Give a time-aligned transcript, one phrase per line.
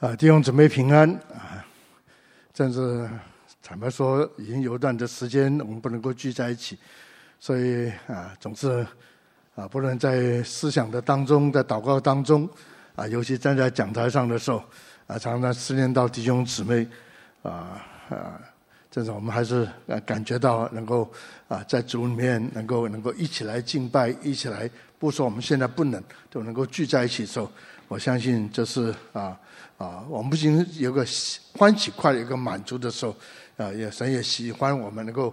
[0.00, 1.58] 啊，弟兄姊妹平安啊！
[2.54, 3.10] 真是
[3.60, 6.78] 坦白说，已经有一段的时间我们不能够聚在一起，
[7.40, 8.86] 所以啊，总是
[9.56, 12.48] 啊，不能在思想的当中，在祷告当中
[12.94, 14.62] 啊，尤其站在讲台上的时候
[15.08, 16.86] 啊，常常思念到弟兄姊妹
[17.42, 18.40] 啊啊，
[18.92, 21.12] 这种我们还是啊感觉到能够
[21.48, 27.50] 啊在主里面能够能够一起来敬拜，一起来不说我们现在不能都能够聚在一起的时候，
[27.88, 29.36] 我相信这是啊。
[29.78, 31.06] 啊，我们不仅有个
[31.52, 33.14] 欢喜快乐、有个满足的时候，
[33.56, 35.32] 啊，也神也喜欢我们能够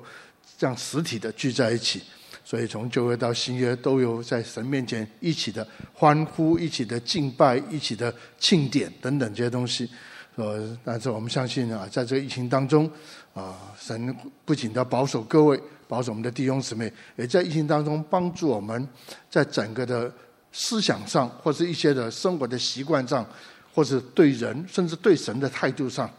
[0.55, 2.03] 这样实体的聚在一起。
[2.43, 9.89] 所以从旧约到新约，都有在神面前一起的欢呼、一起的敬拜、一起的庆典等等这些东西。
[10.35, 12.87] 呃，但是我们相信啊，在这个疫情当中，
[13.33, 14.15] 啊，神
[14.45, 18.87] 不仅要保守各位，保守我们的弟兄姊妹，也在疫情当中帮助我们，
[19.27, 20.13] 在整个的
[20.55, 23.23] 思想上或者一些的生活的习惯上。
[23.75, 26.09] 或者对人，甚至对神的态度上，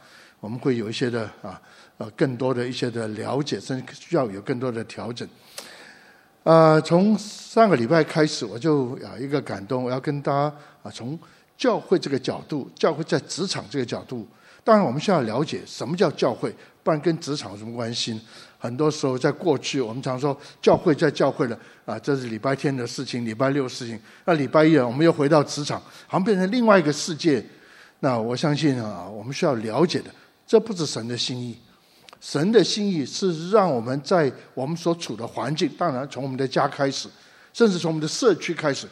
[0.41, 1.59] 我们会有一些的啊，
[1.97, 5.27] 呃，更多的一些的了解，甚至需要有更多的调整。
[6.45, 11.19] 啊，从上个礼拜开始，我就有一个感动，我要跟大家啊，从
[11.57, 14.29] 教会这个角度，教会在职场这个角度，
[14.63, 16.55] 当然我们需要了解什么叫教会，
[16.87, 18.21] 不然跟职场有什么关系？
[18.61, 24.01] 很多时候，在过去，我们常说教会在教会了啊，这是礼拜天的事情，礼拜六事情。
[24.25, 27.45] 那礼拜一，我们又回到职场，好像变成另外一个世界。
[27.99, 30.11] 那我相信啊，我们需要了解的，
[30.47, 31.59] 这不是神的心意。
[32.21, 37.09] 神的心意是让我们在我们所处的环境，当然从我们的家开始，
[37.53, 38.87] 甚至从我们的社区开始。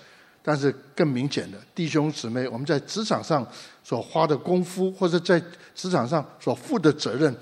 [0.47, 3.47] 但是更明显的，弟兄姊妹，我们在职场上
[3.83, 5.42] 所花的功夫，或者在
[5.75, 7.34] 职场上所负的责任。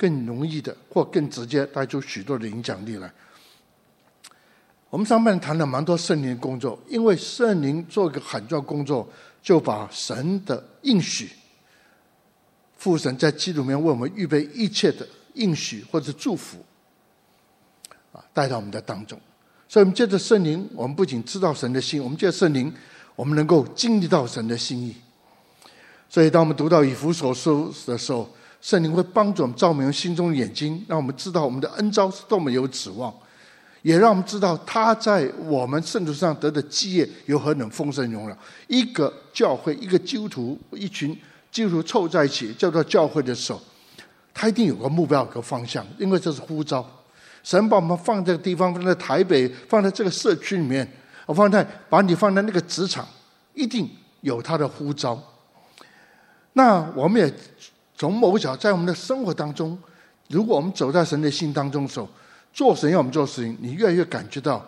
[0.00, 3.12] 更容易的，或更直接带出许多的影响力来。
[4.88, 9.06] 我们上半谈了蛮多圣灵工作，因为圣灵做一个很重要的工作，
[9.42, 11.30] 就把神的应许，
[12.78, 16.64] 父神在基督里面为我们预备一切的应许或者祝福，
[18.10, 19.20] 啊，带到我们的当中。
[19.68, 22.72] 所以，我们借着圣灵，我们不仅知道神的心，我们借着圣灵，
[23.14, 24.96] 我们能够经历到神的心意。
[26.08, 28.28] 所以，当我们读到以弗所书的时候，
[28.60, 33.10] 圣灵会帮助我们照明心中的眼睛，让我们知道我们的恩召是多么有指望，
[33.80, 38.36] 也让我们知道他在我们圣徒上得的基业有何等丰盛荣耀。
[38.68, 41.18] 一个教会，一个基督徒，一群
[41.50, 43.58] 基督徒凑在一起叫做教会的时候，
[44.34, 46.86] 他一定有个目标、有个方向，因为这是呼召。
[47.42, 50.86] 神把我们放在这个地方，放在台北，放在这个社区里面，
[51.24, 53.08] 我放在把你放在那个职场，
[53.54, 53.88] 一定
[54.20, 55.18] 有他的呼召。
[56.52, 57.34] 那我们也。
[58.00, 59.78] 从某个角，在我们的生活当中，
[60.28, 62.08] 如果我们走在神的心当中的时候，
[62.50, 64.66] 做神要我们做事情，你越来越感觉到，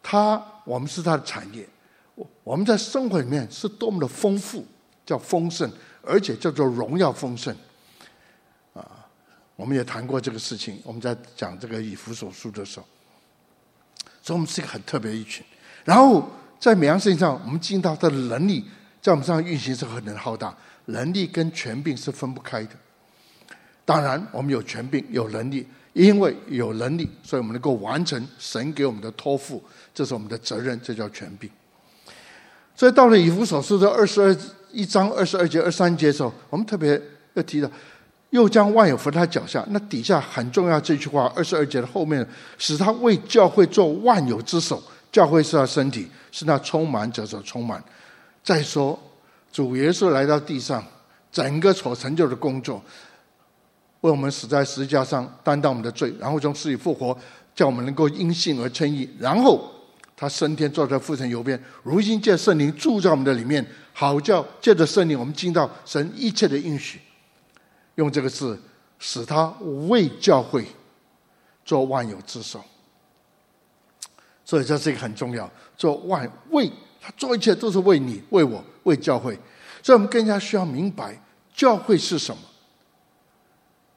[0.00, 1.68] 他我们是他的产业，
[2.14, 4.64] 我我们在生活里面是多么的丰富，
[5.04, 5.68] 叫丰盛，
[6.00, 7.52] 而且叫做荣耀丰盛。
[8.72, 8.86] 啊，
[9.56, 12.86] 我们也谈过这个事情，我们在讲这个以弗所书的时候，
[14.22, 15.44] 所以我们是一个很特别一群。
[15.84, 16.24] 然后
[16.60, 18.64] 在每样事情上，我们进到他的能力，
[19.02, 20.56] 在我们身上运行是何等浩大。
[20.86, 22.70] 能力跟权柄是分不开的。
[23.84, 29.62] 当然，我们有权柄、有能力，因为有能力，所以我们能够完成神给我们的托付，
[29.92, 31.50] 这是我们的责任，这叫权柄。
[32.74, 34.36] 所以到了以弗所书的二十二
[34.72, 37.00] 一章二十二节、二三节的时候，我们特别
[37.34, 37.70] 要提到，
[38.30, 39.62] 又将万有伏在他脚下。
[39.68, 44.82] 那底下很重要这句话，二十二节的后面，使他为教会做万有之首。
[45.12, 47.84] 教会是他身体，是那充满者所充满。
[48.42, 48.98] 再说。
[49.54, 50.84] 主耶稣来到地上，
[51.30, 52.82] 整个所成就的工作，
[54.00, 57.16] 为我们死在十字架上，担当我们的罪，然后从死里复活，
[57.54, 59.70] 叫我们能够因信而称义，然后
[60.16, 67.00] 他升天坐在父神右边，如今借圣灵住在我们的里面，好叫借着圣灵我们尽到神一切的应许。
[67.94, 68.60] 用这个字，
[68.98, 69.46] 使他
[69.88, 70.66] 为教会
[71.64, 72.60] 做万有之首。
[74.44, 76.68] 所以这是一个很重要，做万为。
[77.00, 79.38] 他做一切都是为你、为我、为教会，
[79.82, 81.20] 所以我们更加需要明白
[81.52, 82.40] 教会是什么。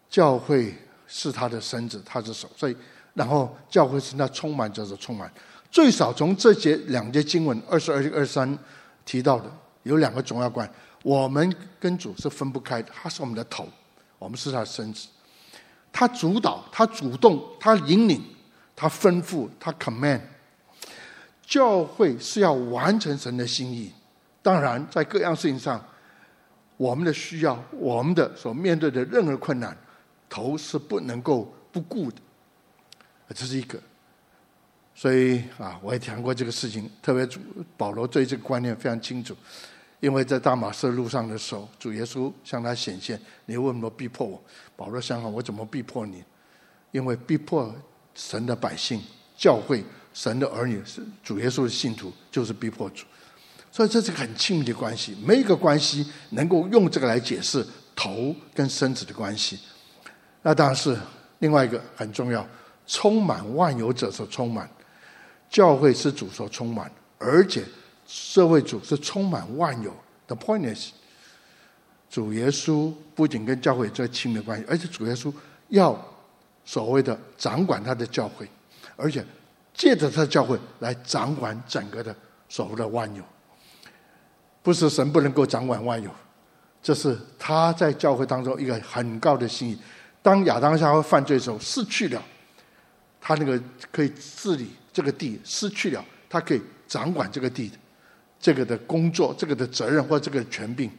[0.10, 0.74] 教会
[1.06, 2.50] 是他的身子，他的手。
[2.56, 2.76] 所以，
[3.14, 5.32] 然后教会是那充满着的充满。
[5.70, 8.58] 最少从这节两节经文二十二、二三
[9.06, 9.52] 提到的，
[9.84, 10.70] 有两个重要观：
[11.04, 13.68] 我们跟主是分不开的，他是我们的头，
[14.18, 15.10] 我们是他的身子。
[15.92, 18.24] 他主导，他主动，他引领，
[18.76, 20.22] 他吩咐，他 command。
[21.46, 23.92] 教会是要完成神的心意，
[24.48, 25.86] 当然在各样事情上，
[26.78, 29.76] 我们的需要，我们的所面对的任何困难，
[30.30, 32.18] 头是不能够不顾的，
[33.36, 33.78] 这是一个。
[34.96, 37.42] 所以啊，我也讲过这个事情，特别主
[37.76, 39.36] 保罗对这个观念非常清楚。
[40.00, 44.42] 因为在大马色路上的时候，主耶稣向他显现：“你为什么逼迫我？”
[44.78, 46.24] 保罗想想：“我怎么逼迫你？
[46.94, 47.76] 因为逼迫
[48.16, 49.02] 神的百姓、
[49.36, 49.84] 教会、
[50.14, 53.06] 神的儿女是主耶稣的信徒，就是逼迫主。
[53.78, 57.64] 所以这是个很亲密的关系，没一个关系能够用这个来解释
[57.96, 59.60] 头跟身子的关系。
[60.42, 60.98] 那当然是
[61.38, 62.44] 另外一个很重要，
[62.88, 64.68] 充满万有者所充满，
[65.48, 67.64] 教会是主所充满，而且。”
[68.10, 69.94] 社会主是充满万有
[70.28, 70.92] 的 point is，
[72.10, 75.30] 主耶稣不仅跟教会最亲密关系，而且主耶稣
[75.68, 75.94] 要
[76.64, 78.50] 所谓的掌管他的教会，
[78.96, 79.26] 而且
[79.74, 82.16] 借着他的教会来掌管整个的
[82.48, 83.22] 所谓的万有。
[84.68, 86.12] 不是神不能够掌管万有，
[86.84, 89.80] 这是他在教会当中一个很高的心意。
[90.22, 92.22] 当亚当夏娃犯罪的时候，失去了
[93.22, 93.58] 他那个
[93.94, 97.78] 可以治理这个地，失去了他可以掌管这个地的。
[98.42, 100.92] 这个的工作，这个的责任或这个权柄，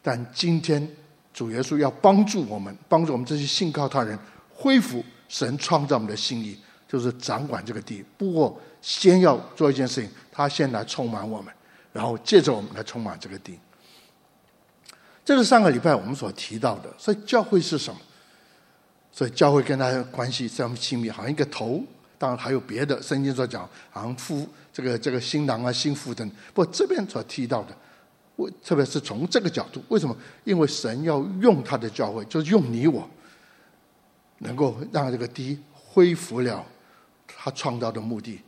[0.00, 0.88] 但今天
[1.34, 4.18] 主耶稣要帮助我们，帮助我们这些信靠他人
[4.48, 8.02] 恢复神创造我们的心意，就是掌管这个地。
[8.16, 11.52] 不过，先要做一件事情，他先来充满我们，
[11.92, 13.58] 然后借着我们来充满这个地。
[15.24, 16.92] 这是上个礼拜我们所提到的。
[16.98, 18.00] 所以教会是什么？
[19.12, 21.82] 所以教会跟他关系这么亲密，好像一个头。
[22.18, 26.30] 当然还有别的圣经所讲，好像夫这个这个新郎啊、新妇等。
[26.54, 27.76] 不这边所提到的，
[28.36, 30.16] 我特别是从这个角度，为什么？
[30.44, 33.08] 因为神要用他的教会，就是用你我，
[34.38, 36.64] 能够让这个地恢复了
[37.26, 38.40] 他创造的目的，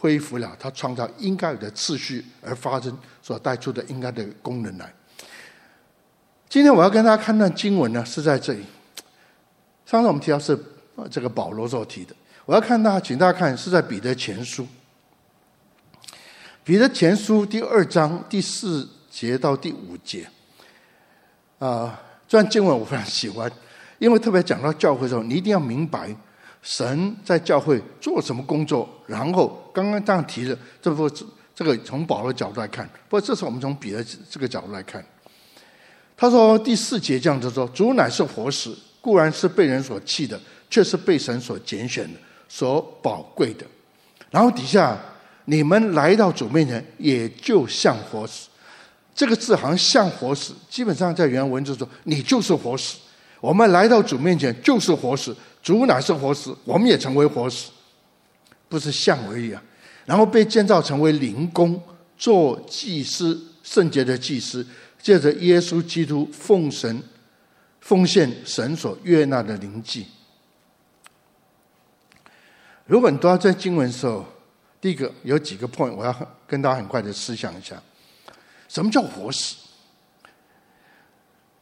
[0.00, 4.90] 恢复了他创造应该有的秩序而发生所带出的应该的功能来。
[6.48, 8.64] 今天我要跟大家看段经文呢，是在这里。
[9.84, 10.58] 上次我们提到是
[11.10, 12.16] 这个保罗所提的。
[12.46, 14.66] 我要看大家，请大家看，是在彼得前书。
[16.64, 20.26] 彼得前书第二章第四节到第五节。
[21.58, 23.50] 啊，这段经文我非常喜欢，
[23.98, 26.16] 因为特别讲到教会的时候，你一定要明白
[26.62, 28.88] 神在教会做什么工作。
[29.06, 31.08] 然后刚刚这样提的，这不
[31.54, 35.04] 这个从保罗的角度来看，不过这是我们从彼得这个角度来看。
[36.16, 38.70] 他说第四节这样子说：“主乃是活石，
[39.00, 42.18] 固然是被人所弃的，却是被神所拣选的。”
[42.52, 43.64] 所宝贵的，
[44.28, 44.98] 然后底下
[45.44, 48.48] 你们来到主面前，也就像活石。
[49.14, 52.98] 这个字好像像活石，基本上在原文就说，你就是活石。
[53.40, 57.70] 我们来到主面前就是活石，主乃是活石，我们也成为活石，
[58.68, 59.62] 不是像而已啊。
[60.06, 61.80] 然后被建造成为灵宫，
[62.16, 64.66] 做祭司，圣洁的祭司，
[65.00, 67.02] 借着耶稣基督奉神
[67.80, 70.06] 奉献神所悦纳的灵祭。
[72.86, 74.24] 如果你都要在经文的时候，
[74.80, 77.80] 第一个有几个 point，我要跟大家很快的思想一下，
[78.66, 79.54] 什么叫活石？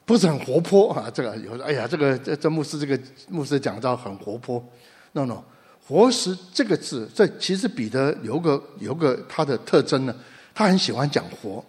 [0.09, 1.11] 不是很活泼啊？
[1.13, 4.65] 这个有哎呀，这个这这牧师这个牧师讲到很活泼
[5.13, 5.45] ，no no，
[5.87, 10.17] 活石这个字，这其实彼得有个有个他的特征呢，
[10.55, 11.63] 他很喜欢讲活，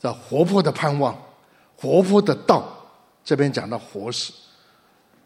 [0.00, 1.16] 叫活泼的盼望，
[1.76, 2.64] 活泼的道，
[3.24, 4.32] 这边讲到活石。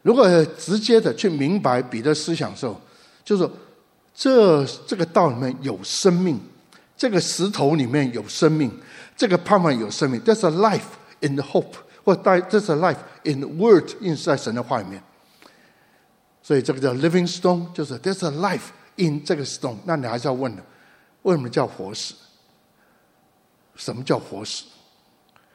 [0.03, 0.29] 如果
[0.59, 2.79] 直接的去明白彼得思想的时候。
[3.27, 3.51] 就是
[4.15, 6.41] 这这个道里面有生命，
[6.97, 8.71] 这个石头里面有生命，
[9.17, 10.21] 这个盼望有生命。
[10.21, 11.73] There's a life in the hope，
[12.07, 15.03] 或者 There's a life in word，印在神的话里面。
[16.41, 19.79] 所以这个叫 living stone，就是 There's a life in 这个 stone。
[19.85, 20.63] 那你还是要问的，
[21.23, 22.15] 为什么叫活石？
[23.75, 24.65] 什么叫活石？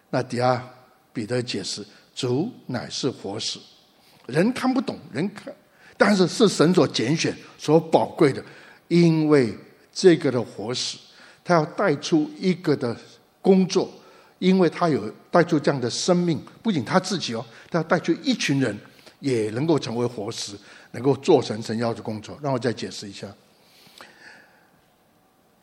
[0.09, 0.61] 那底下
[1.13, 3.57] 彼得解释：主乃是活石，
[4.25, 5.55] 人看不懂，人看。
[5.97, 8.43] 但是是神所拣选、所宝贵的，
[8.89, 9.57] 因为
[9.93, 10.97] 这个的活石，
[11.45, 12.93] 他要带出一个的
[13.41, 13.89] 工作，
[14.41, 18.75] 因为他有带出这样的生命，不仅他自己哦，他要带出一群人
[19.19, 20.57] 也能够成为活石，
[20.93, 22.35] 能够做成神要的工作。
[22.41, 23.27] 让我再解释一下，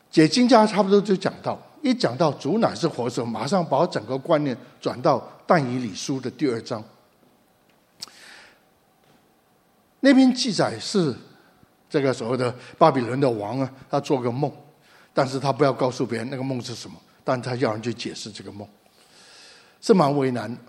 [0.09, 6.81] 解经家差不多就讲到，一讲到主乃是活石，马上把整个观念转到但以理书的第二章。
[9.99, 11.13] 那篇记载是
[11.89, 14.49] 这个所谓的巴比伦的王啊，他做个梦，
[15.13, 18.67] 但是他不要告诉别人那个梦是什么，但他要人去解释这个梦，
[19.81, 20.59] 是蛮为难的。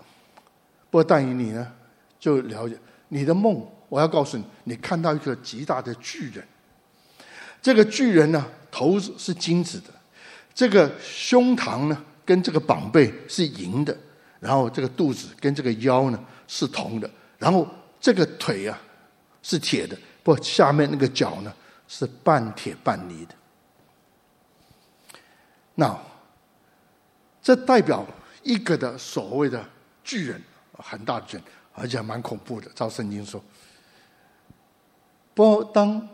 [0.89, 1.71] 不过但以你呢，
[2.19, 2.77] 就了解
[3.09, 6.45] 你的梦，我要告诉你，你看到一个极大的巨人，
[7.61, 9.89] 这个巨人呢，头是金子的，
[10.53, 13.97] 这个胸膛呢跟这个膀背是银的，
[14.39, 17.67] 然后这个肚子跟这个腰呢是铜的，然后
[17.99, 18.79] 这个腿啊。
[19.43, 21.51] 是铁的，不，下面那个脚呢
[21.87, 23.33] 是半铁半泥的。
[25.73, 25.99] 那
[27.41, 28.05] 这代表
[28.43, 29.63] 一个的所谓的
[30.03, 30.41] 巨人，
[30.73, 31.43] 很大的巨人，
[31.73, 32.69] 而且蛮恐怖的。
[32.75, 33.43] 照圣经说，
[35.33, 36.07] 不过当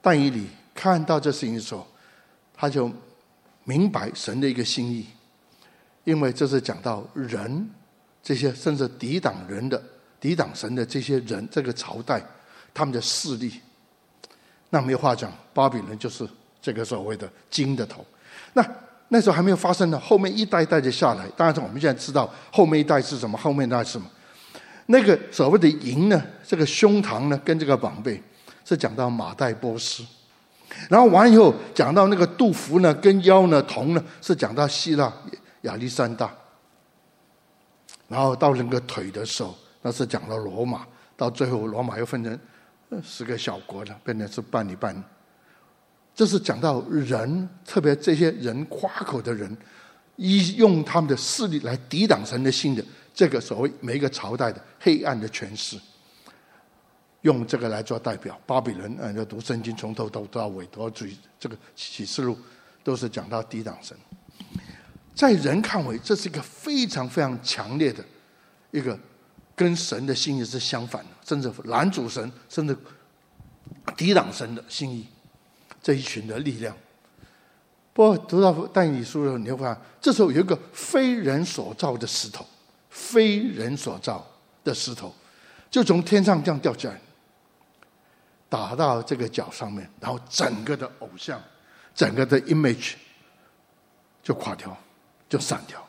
[0.00, 1.86] 但以理看到这事情的时候，
[2.54, 2.90] 他就
[3.64, 5.06] 明白神的一个心意，
[6.04, 7.70] 因为这是讲到人
[8.22, 9.82] 这些甚至抵挡人的、
[10.20, 12.22] 抵挡神的这些人，这个朝代
[12.72, 13.60] 他们的势力。
[14.70, 16.28] 那没有话讲，巴比伦就是
[16.60, 18.04] 这个所谓的金的头。
[18.52, 18.62] 那
[19.08, 21.26] 那时候还没有发生呢，后面一代一代的下来。
[21.36, 24.06] 当然，我们现在知道后面一代是什么，后面一代是什么。
[24.86, 28.22] 那个所谓的银呢，这个胸膛呢，跟这个膀背
[28.64, 30.04] 是讲到马代波斯。
[30.90, 35.12] 然后完以后讲到那个杜甫呢，跟腰呢，铜呢是讲到希腊
[35.62, 36.30] 亚历山大。
[38.08, 40.86] 然后到那个腿的时候，那是讲到罗马。
[41.16, 42.38] 到最后，罗马又分成。
[43.02, 44.94] 十个小国了，变成是半里半。
[46.18, 49.56] 这是讲到人，特别这些人夸口的人，
[50.16, 52.84] 一用他们的势力来抵挡神的心的，
[53.14, 55.78] 这个所谓每一个朝代的黑暗的权势，
[57.20, 58.36] 用这个来做代表。
[58.44, 62.36] 巴比伦，嗯，要读圣经从头读到尾，都要注意这个启示录
[62.82, 63.96] 都是讲到抵挡神。
[65.14, 68.04] 在人看为，这是一个非常非常强烈的
[68.72, 68.98] 一个。
[69.54, 72.76] 跟神的心意是相反的，甚至拦阻神，甚至
[73.96, 75.04] 抵挡神的心意，
[75.82, 76.76] 这一群的力量。
[77.92, 82.46] 不过读到但以理书的时候，你会发现，这时候有一个非人所造的石头，
[82.90, 84.24] 非人所造
[84.62, 85.12] 的石头，
[85.68, 87.00] 就从天上这样掉下来，
[88.48, 91.42] 打到这个脚上面，然后整个的偶像，
[91.92, 92.94] 整个的 image
[94.22, 94.76] 就垮掉，
[95.28, 95.84] 就散掉。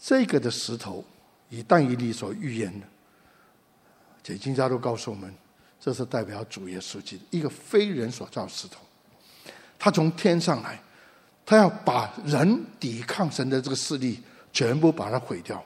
[0.00, 1.04] 这个的石头，
[1.48, 2.86] 以但以理所预言的，
[4.22, 5.34] 解经家都告诉我们，
[5.80, 8.80] 这是代表主耶稣基督，一个非人所造石头，
[9.78, 10.78] 他从天上来，
[11.46, 14.20] 他要把人抵抗神的这个势力
[14.52, 15.64] 全部把它毁掉，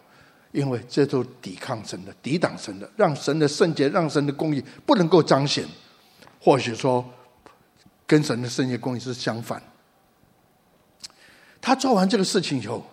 [0.53, 5.67] 因为这都抵抗神的、抵挡神的，让神的圣洁、让神的公义不能够彰显，
[6.41, 7.05] 或许说
[8.07, 9.61] 跟神的圣洁公义是相反。
[11.61, 12.87] 他做完这个事情以后。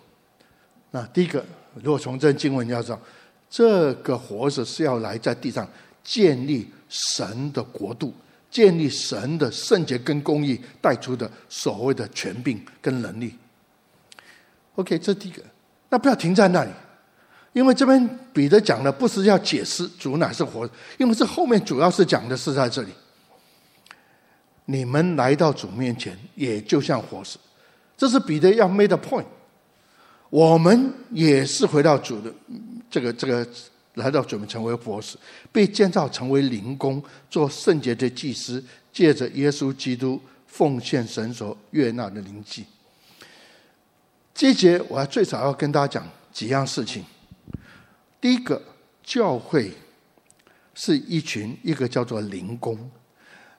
[0.90, 1.42] 那第一个，
[1.74, 3.00] 如果从这经文要知道，
[3.48, 5.66] 这个活着是要来在地上
[6.02, 8.12] 建立神的国度，
[8.50, 13.34] 建立神的圣洁跟公义带出的所谓的权柄跟能力。
[14.74, 15.42] OK，这第一个。
[15.90, 16.70] 那不要停在那里，
[17.52, 22.88] 因为这边彼得讲的不是要解释主乃是活，因为这后面主要是讲的是在这里，
[24.64, 27.38] 你们来到主面前，也就像活死，
[27.94, 29.26] 这是彼得要 made point。
[30.30, 32.32] 我们也是回到主的
[32.90, 33.46] 这个这个
[33.94, 35.16] 来到准备成为博士，
[35.50, 42.64] 被建造成为灵宫，做圣洁的祭司，借着耶稣基督奉献神所悦纳的灵祭。
[44.34, 47.04] 这节我要最少要跟大家讲几样事情。
[48.20, 48.62] 第一个，
[49.02, 49.72] 教会
[50.74, 52.90] 是一群一个叫做灵工，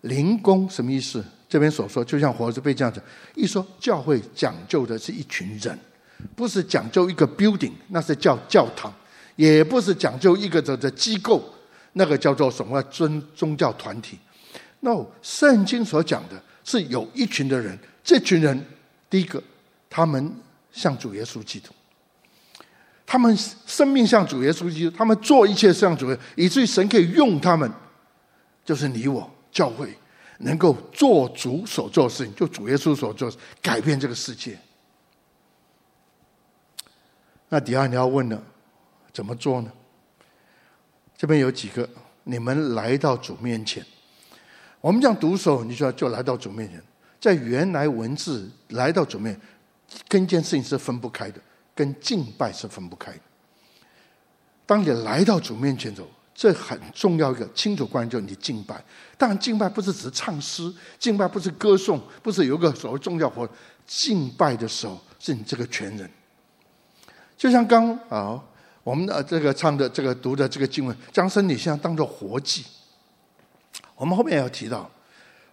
[0.02, 1.24] 灵工什么意思？
[1.48, 3.00] 这边所说就像活石被这样子，
[3.36, 5.78] 一说教会讲究的是一群人。
[6.36, 8.90] 不是讲究一个 building，那是叫教堂；
[9.36, 11.44] 也不是讲究一个的的机构，
[11.94, 14.18] 那个叫做什么尊宗教团体。
[14.82, 18.66] No，圣经所讲的是有一群的人，这群人
[19.10, 19.42] 第一个，
[19.90, 20.36] 他们
[20.72, 21.72] 向主耶稣基督，
[23.06, 27.72] 他们生命向主耶稣基督，他们做一切向主耶稣，以至于神可以用他们，
[28.66, 29.96] 就是你我教会
[30.40, 34.60] 能够做主所做的事情，就主耶稣所做，改变这个世界。
[37.48, 38.44] 那底下你要问了，
[39.14, 39.72] 怎么做呢？
[41.16, 41.88] 这边有几个，
[42.24, 43.86] 你们来到主面前。
[44.82, 46.82] 我们这样读的时候，你说就来到主面前，
[47.22, 49.40] 在原来文字来到主面，
[50.10, 51.40] 跟一件事情是分不开的，
[51.74, 53.20] 跟敬拜是分不开的。
[54.66, 58.84] 当你来到主面前的时候，这很重要一个清楚观念，就是你敬拜。
[59.18, 63.48] 当然，敬拜不是只唱诗，敬拜不是歌颂，不是有个所谓重要活。
[63.86, 66.10] 敬拜的时候，是你这个全人。
[67.38, 68.44] 就像刚啊，
[68.84, 72.66] 我们的这个唱的这个读的这个经文，将身体像当做活祭。
[73.96, 74.90] 我们后面也要提到，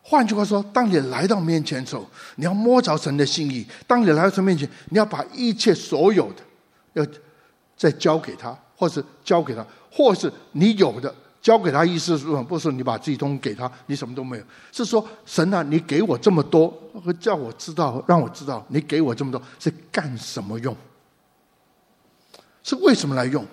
[0.03, 2.05] 换句话说，当你来到面前的时候，
[2.37, 6.43] 你要摸着神的心意；当你来到神面前，你要把一切所有的，
[6.95, 7.07] 要
[7.77, 11.85] 再交给他，或是交给他，或是你有的交给他。
[11.85, 14.45] 意思是说，不是你把自己东西给他，你什么都没有。
[14.73, 16.73] 是说，神啊，你给我这么多，
[17.21, 20.77] 叫我知道，让我知道，你给我这么多是干什么用？
[22.71, 23.45] 是为什么来用？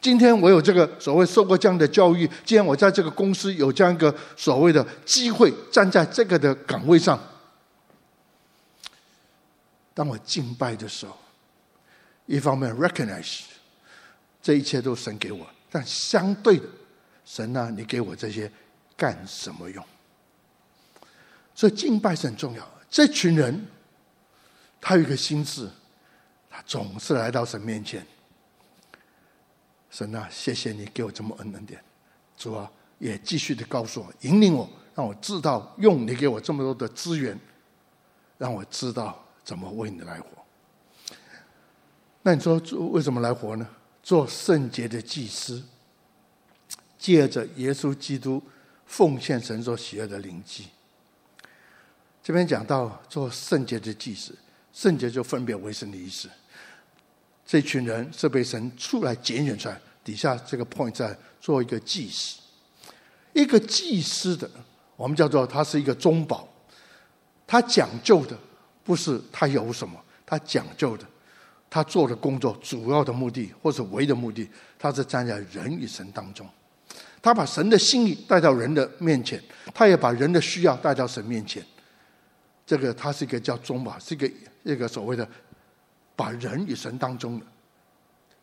[0.00, 7.20] 今天我有这个所谓受过这样的教育，今天我在这个公司有这样一个所谓的机会，站在这个的岗位上。
[9.92, 11.18] 当我敬拜的时候，
[12.26, 13.40] 一方面 recognize
[14.40, 16.64] 这一切都神给我，但相对的，
[17.24, 18.48] 神啊，你给我这些
[18.96, 19.84] 干什么用？
[21.56, 22.64] 所以敬拜是很重要。
[22.88, 23.66] 这群人，
[24.80, 25.68] 他有一个心智，
[26.48, 28.06] 他总是来到神面前。
[29.90, 31.82] 神啊，谢谢你给我这么恩恩典，
[32.36, 37.38] 主啊，也继续的告诉我，引领我，让我知道用你给我这么多的资源，
[38.38, 40.26] 让我知道怎么为你来活。
[42.22, 42.58] 那你说
[42.90, 43.66] 为什么来活呢？
[44.02, 45.62] 做圣洁的祭司，
[46.98, 48.42] 借着耶稣基督
[48.86, 50.68] 奉献神所喜悦的灵祭。
[52.22, 54.36] 这边讲到做圣洁的祭司，
[54.72, 56.28] 圣洁就分别为圣的意思。
[57.50, 62.38] 这群人是被神出来拣选出来，底下这个 point 在做一个祭司。
[63.32, 64.48] 一个祭司的，
[64.94, 66.48] 我们叫做他是一个中保，
[67.48, 68.38] 他讲究的
[68.84, 71.04] 不是他有什么，他讲究的，
[71.68, 76.48] 他做的工作主要的目的或是唯一的目的，他是站在人与神当中，
[77.20, 79.42] 他把神的心意带到人的面前，
[79.74, 81.60] 他也把人的需要带到神面前。
[82.64, 84.30] 这个他是一个叫中保，是一个
[84.62, 85.28] 一个所谓的
[86.20, 87.46] 把人与神当中的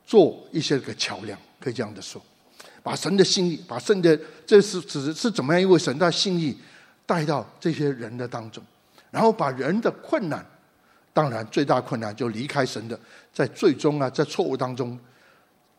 [0.03, 2.19] 做一些个桥梁，可以这样的说，
[2.81, 6.57] 把神的心意，把神的这是只是怎么样一位神的心意
[7.05, 8.63] 带到这些人的当中，
[9.11, 10.43] 然后把人的困难，
[11.13, 12.99] 当然最大困难就离开神的，
[13.31, 14.99] 在最终啊，在错误当中，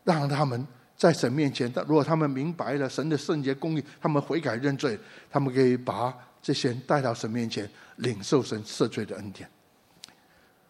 [0.05, 0.65] 让他们
[0.95, 4.97] 在神面前，如果他们明白了神的圣洁公义，他们悔改认罪，
[5.29, 7.69] 他们可以把这些人带到神面前。
[7.99, 9.45] 领受神赦罪的恩典，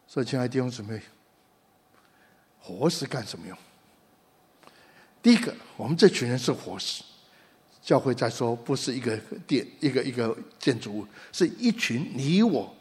[0.07, 1.00] 所以亲爱的弟兄姊妹，
[2.59, 3.57] 活石干什么用？
[5.21, 7.03] 第一个，我们这群人是活石，
[7.81, 12.73] 教会在说，不是一个殿，一个一个建筑物，是一群你我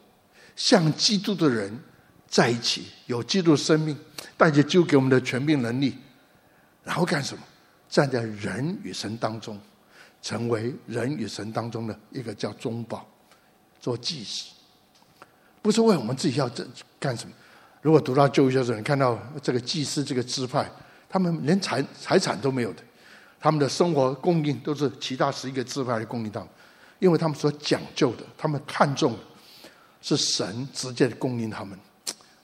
[0.55, 1.77] 像基督的人
[2.27, 3.97] 在一起，有基督生命，
[4.37, 5.97] 带着基督给我们的权柄能力，
[6.85, 7.43] 然后干什么？
[7.89, 9.59] 站在人与神当中，
[10.21, 13.07] 成为人与神当中的一个叫中保。
[13.81, 14.51] 做祭司，
[15.63, 16.67] 不是为我们自己要这
[16.99, 17.33] 干什么？
[17.81, 20.69] 如果读到旧约的时候，你看到这个祭司这个支派，
[21.09, 22.83] 他们连财财产都没有的，
[23.41, 26.49] 他们的生活供应都是其他十一个支派的供应他们，
[26.99, 29.19] 因为他们所讲究的，他们看重的
[30.01, 31.79] 是神直接供应他们，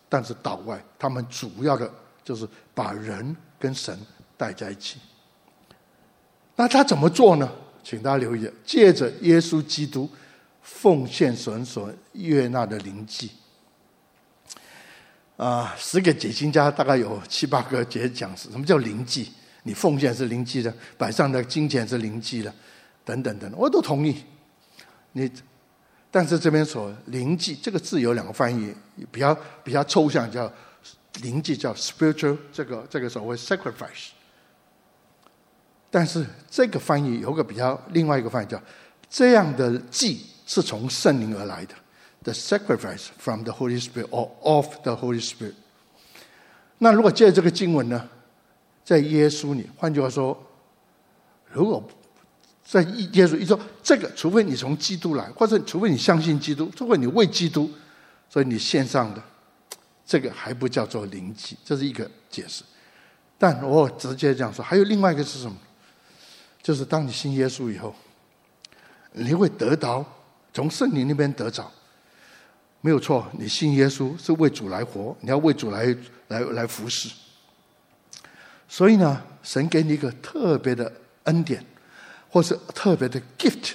[0.09, 1.91] 但是岛外他们主要的
[2.23, 3.99] 就是把人跟神
[4.37, 4.99] 带在一起。
[6.57, 7.51] 那他怎么做呢？
[7.83, 10.09] 请大家留意，借着耶稣基督。
[10.67, 13.31] 奉献神所悦纳的灵祭
[15.37, 19.29] 啊，十个解经家大概有七八个解讲是什么叫灵祭？
[19.65, 22.53] 你奉献是灵祭的，摆上的金钱是灵祭的，
[23.05, 24.25] 等等等等，我都同意。
[25.13, 25.31] 你，
[26.11, 28.75] 但是这边说灵祭这个字有两个翻译，
[29.11, 30.53] 比较比较抽象，叫
[31.23, 34.11] 灵祭叫 spiritual，这个这个所谓 sacrifice。
[35.91, 38.61] 但是这个翻译有个比较另外一个翻译叫
[39.09, 40.27] 这样的祭。
[40.47, 41.75] 是从圣灵而来的
[42.25, 45.55] ，the sacrifice from the Holy Spirit or of the Holy Spirit。
[46.79, 48.09] 那如果借这个经文呢，
[48.85, 50.37] 在耶稣里，换句话说，
[51.53, 51.89] 如果
[52.65, 57.71] 在耶稣一说这个，除非你从基督来，或者除非你相信基督，除非你为基督，
[58.29, 59.23] 所以你献上的
[60.05, 62.65] 这个还不叫做灵祭，这是一个解释。
[63.39, 65.57] 但我直接这样说，还有另外一个是什么？
[66.63, 67.95] 就是当你信耶稣以后，
[69.13, 70.05] 你会得到。
[70.57, 71.69] 从圣灵那边得着，
[72.85, 73.27] 没有错。
[73.33, 75.87] 你信耶稣是为主来活，你要为主来
[76.29, 77.09] 来来服侍。
[78.69, 80.93] 所以呢，神给你一个特别的
[81.23, 81.65] 恩典，
[82.29, 83.73] 或是特别的 gift。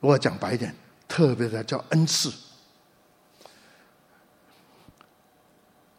[0.00, 0.74] 我讲白一点，
[1.06, 2.32] 特别的叫恩赐。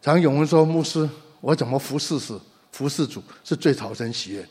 [0.00, 1.08] 常有人说，牧师，
[1.40, 2.36] 我怎么服侍是
[2.72, 4.44] 服侍主是最讨神喜悦。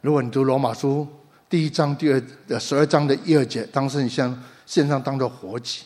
[0.00, 1.06] 如果你读罗马书
[1.48, 4.36] 第一章第二呃十二章的一二节，当时你像。
[4.66, 5.82] 献上当做活祭，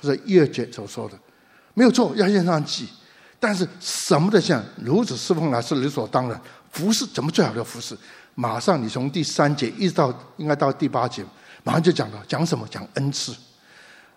[0.00, 1.18] 这是一二节所说的，
[1.74, 2.88] 没有错，要献上祭。
[3.38, 6.40] 但是什么的像如此侍奉来是理所当然。
[6.72, 7.96] 服侍怎么最好的服侍？
[8.34, 11.24] 马上你从第三节一直到应该到第八节，
[11.64, 12.66] 马上就讲到讲什么？
[12.70, 13.34] 讲恩赐。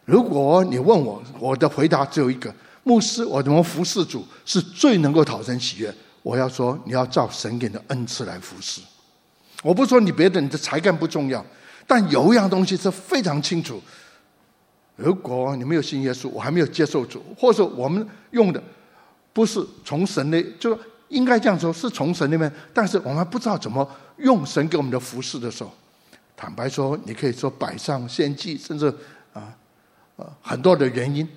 [0.04, 5.94] 如果你问我，我的回答只有一个：牧师，我怎么服侍主是最能够讨神喜悦？
[6.22, 8.82] 我要说，你要照神给的恩赐来服侍。
[9.64, 11.46] 我不说你别的，你的才干不重要。
[11.88, 13.82] 但有一样东西是非常清楚：
[15.00, 18.62] 如果你没有信耶稣，我还没有接受主，或者我们用的
[19.32, 25.72] 不是从神那，就应该这样说，是从神那边，但是我们不知道怎么用神给我们的服饰的时候，
[26.36, 28.94] 坦白说，你可以说摆上献祭，甚至
[29.34, 29.56] 啊
[30.18, 31.28] 啊很多的原因，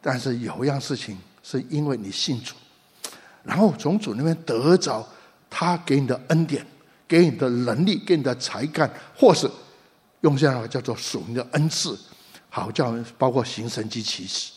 [0.00, 2.54] 但是有一样事情是因为你信主，
[3.42, 5.06] 然后从主那边得着
[5.48, 6.64] 他给你的恩典，
[7.06, 9.50] 给你的能力，给你的才干，或是
[10.20, 11.98] 用这样的话叫做属灵的恩赐，
[12.48, 14.52] 好叫包括行神迹奇事。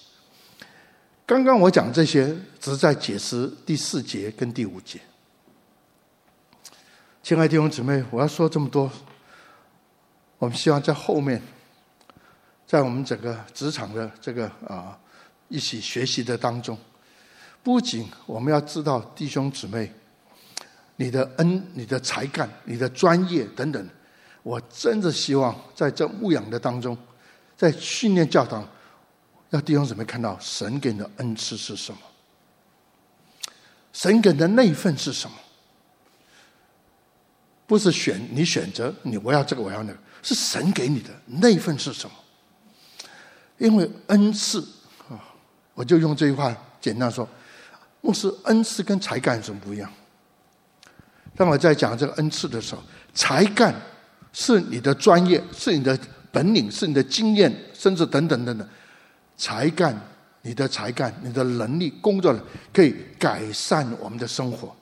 [1.25, 2.27] 刚刚我讲这些，
[2.59, 4.99] 只是在解释第四节跟第五节。
[7.23, 8.91] 亲爱的弟兄姊妹，我要说这么多，
[10.39, 11.41] 我们希望在后面，
[12.65, 14.97] 在我们整个职场的这个啊
[15.47, 16.77] 一起学习的当中，
[17.61, 19.93] 不仅我们要知道弟兄姊妹，
[20.95, 23.89] 你的恩、你的才干、你的专业等等，
[24.43, 26.97] 我真的希望在这牧养的当中，
[27.61, 28.67] 在训练教堂，
[29.51, 31.99] 要弟兄姊妹看到神给你的恩赐是什么，
[33.93, 35.37] 神给的那份是什么。
[37.67, 42.15] 不是选你选择你，我要这个，我要那个，是神给你的那一份是什么？
[43.59, 44.59] 因为恩赐
[45.07, 45.21] 啊，
[45.75, 47.29] 我就用这句话简单说，
[48.01, 49.93] 牧师，恩赐跟才干有什么不一样？
[51.35, 52.81] 当我在讲这个恩赐的时候，
[53.13, 53.79] 才干
[54.33, 55.95] 是你的专业，是你的
[56.31, 58.67] 本领，是你的经验，甚至等等等等。
[59.37, 59.99] 才干，
[60.43, 62.35] 你的才干，你的能力，工作
[62.71, 64.75] 可以改善我们的生活。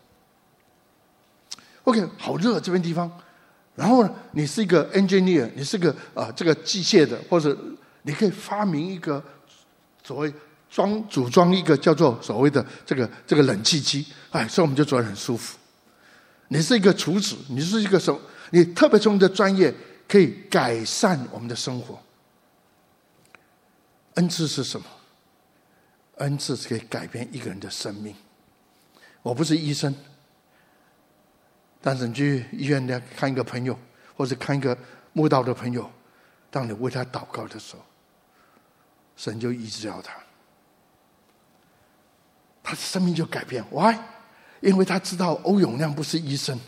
[1.84, 3.10] OK，好热这边地方，
[3.74, 7.58] 然后呢，你是一个 engineer，你是个啊、这个机械的，或者
[8.04, 9.24] 你可以发明一个
[10.04, 10.34] 所谓
[10.70, 15.58] 装组装一个叫做所谓的这个这个冷气机，哎，所以我们就觉得很舒服。
[16.50, 18.14] 你是一个厨子，你是一个什？
[18.52, 19.74] 你特别从你的专业
[20.10, 21.98] 可以改善我们的生活。
[24.16, 24.86] 恩赐是什么？
[26.18, 28.14] 恩赐是可以改变一个人的生命。
[29.22, 29.96] 我不是医生。
[31.80, 33.78] 但是你去医院里看一个朋友，
[34.18, 34.78] 或者看一个
[35.14, 35.90] 慕道的朋友，
[36.50, 37.86] 当你为他祷告的时候，
[39.16, 40.14] 神就医治了他，
[42.64, 43.64] 他的生命就改变。
[43.72, 43.96] Why？
[44.60, 46.60] 因为他知道欧永亮不是医生，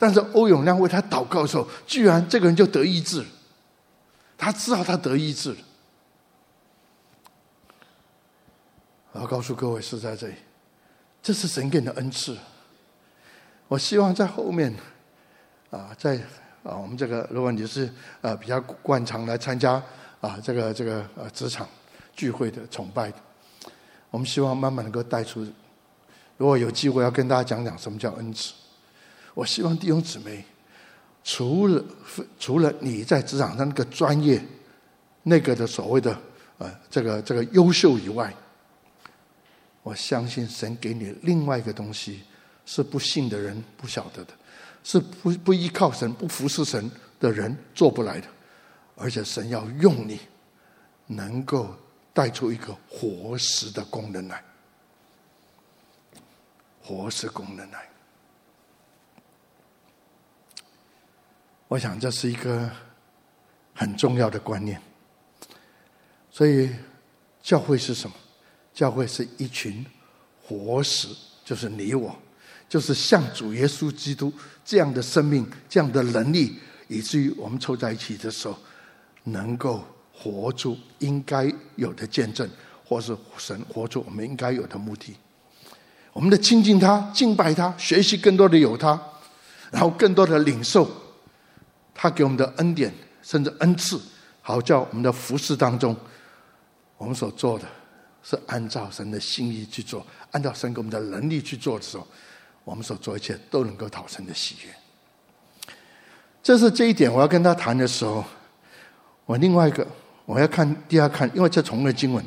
[0.00, 3.22] 但是欧永亮为他祷告的时候，居然这个人就得医治。
[4.38, 5.54] 他知道他得医治。
[9.12, 10.34] 我要告诉各位是在这里，
[11.22, 12.34] 这是神给你的恩赐。
[13.68, 14.74] 我希望在后面，
[15.70, 16.16] 啊，在
[16.62, 19.82] 啊，我们这个，如果你是啊比较惯常来参加
[20.22, 21.68] 啊这个这个呃职场
[22.14, 23.16] 聚会的崇拜的，
[24.10, 25.46] 我们希望慢慢能够带出，
[26.38, 28.54] 如果有机会要跟大家讲讲什么叫恩赐。
[29.40, 30.44] 我希望弟兄姊妹，
[31.24, 31.82] 除了
[32.38, 34.38] 除了你在职场上那个专业，
[35.22, 36.14] 那个的所谓的
[36.58, 38.34] 呃这个这个优秀以外，
[39.82, 42.20] 我相信神给你另外一个东西。
[42.66, 44.34] 是不信的人不晓得的，
[44.84, 48.28] 是不不依靠神、不服侍神的人做不来的，
[48.94, 50.20] 而且神要用你，
[51.06, 51.74] 能够
[52.12, 54.44] 带出一个活实的功能来，
[56.80, 57.89] 活石功能来。
[61.70, 62.68] 我想这是一个
[63.72, 64.82] 很重要的观念。
[66.28, 66.68] 所以，
[67.40, 68.16] 教会是什么？
[68.74, 69.86] 教会是一群
[70.42, 71.06] 活石，
[71.44, 72.12] 就是你我。
[72.68, 74.32] 就是像主耶稣基督
[74.64, 78.58] 这样的生命、这样的能力，以至于我们凑在一起的时候，
[79.22, 82.50] 能够活出应该有的见证，
[82.84, 85.14] 或是神活出我们应该有的目的。
[86.12, 89.00] 我们的亲近他、敬拜他、学习更多的有他，
[89.70, 90.90] 然后更多的领受
[91.94, 94.00] 他给我们的恩典，甚至恩赐，
[94.40, 95.96] 好叫我们的服饰当中，
[96.96, 97.64] 我们所做的
[98.22, 102.06] 是按照神的心意去做，按照神给我们的能力去做的时候。
[102.62, 105.72] 我们所做一切都能够讨神的喜悦，
[106.42, 107.12] 这是这一点。
[107.12, 108.22] 我要跟他谈的时候，
[109.24, 109.84] 我另外一个
[110.26, 112.22] 我要看第二看，因为这同一个经文，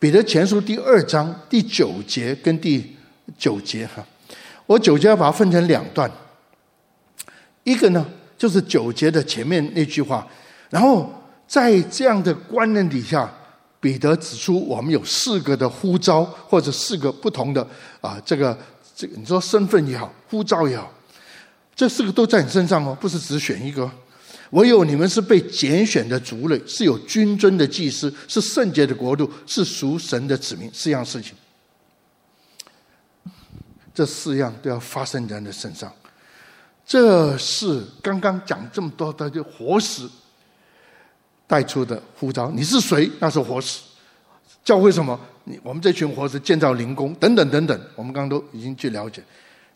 [0.00, 2.96] 彼得前书第二章第九节跟第
[3.38, 4.04] 九节哈，
[4.64, 6.10] 我九节要把它分成两段，
[7.62, 8.04] 一个呢
[8.38, 10.26] 就是九节的前面那句话，
[10.70, 11.12] 然后
[11.46, 13.30] 在这样的观念底下，
[13.80, 17.66] 彼得指出我们有四个的呼召，或者四个不同的
[18.00, 18.56] 啊这个。
[18.98, 20.90] 这个你说身份也好，呼召也好，
[21.74, 23.90] 这四个都在你身上哦，不是只选一个。
[24.52, 30.70] 唯有你们是被拣选的族类，是有君尊的祭司，是圣洁的国度，是属神的子民。
[30.72, 31.34] 四样事情，
[33.92, 35.92] 这四样都要发生在人的身上。
[36.86, 40.08] 这是刚刚讲这么多的活石
[41.44, 42.48] 带出的呼召。
[42.52, 43.10] 你是谁？
[43.18, 43.82] 那是活石。
[44.64, 45.18] 教会什么？
[45.44, 49.20] 你我们这群活石建造灵宫等等等等，我们刚刚都已经去了解。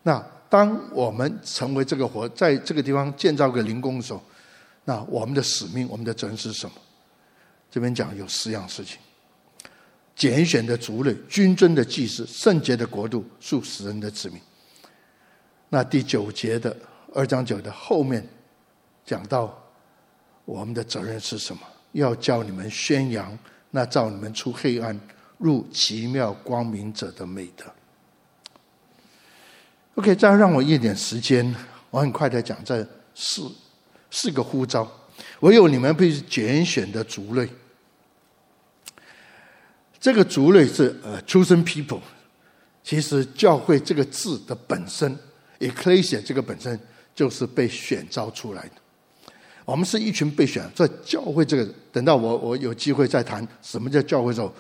[0.05, 4.23] 那当我们成为这个活，在这个地方建造个灵宫的时候，
[4.85, 6.73] 那我们的使命、我们的责任是什么？
[7.71, 8.99] 这边讲有四样事情。
[10.15, 14.41] 拣选的族类，君尊的祭司，圣洁的国度，属死人的子民。
[15.69, 16.77] 那第九节的
[17.15, 18.27] 二章九的后面
[19.05, 19.57] 讲到，
[20.45, 21.63] 我们的责任是什么？
[21.93, 23.37] 要叫你们宣扬
[23.71, 24.99] 那照你们出黑暗
[25.39, 27.65] 入奇妙光明者的美德。
[29.97, 31.53] OK，再让我一点时间，
[31.91, 33.51] 我很快的讲这四
[34.11, 34.89] 四个呼召。
[35.41, 37.49] 唯有你们被拣选的族类，
[39.99, 42.01] 这个族类是呃，chosen people。
[42.83, 45.15] 其实教会这个字的本身
[45.59, 46.79] ，ecclesia 这个本身
[47.21, 48.73] 就是被选召出来的。
[49.67, 54.51] 我们是一群被选，在教会这个，等到我我有机会再谈什么叫教会的时候，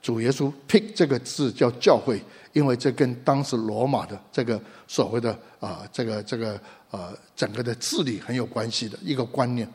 [0.00, 2.18] 主耶稣 pick 这个字叫教会，
[2.54, 6.58] 因为这跟当时罗马的这个所谓的啊、这个这个
[6.90, 9.68] 呃，整个的治理很有关系的一个观念。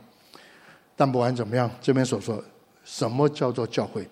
[0.96, 2.44] 但不管怎么样，这边所说，
[2.84, 4.10] 什么叫做教会？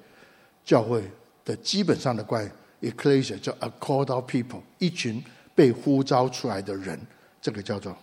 [0.63, 1.03] 教会
[1.43, 5.23] 的基本上的关系，ecclesia 叫 a call of people，一群
[5.55, 6.99] 被呼召出来的人，
[7.41, 7.97] 这个叫做。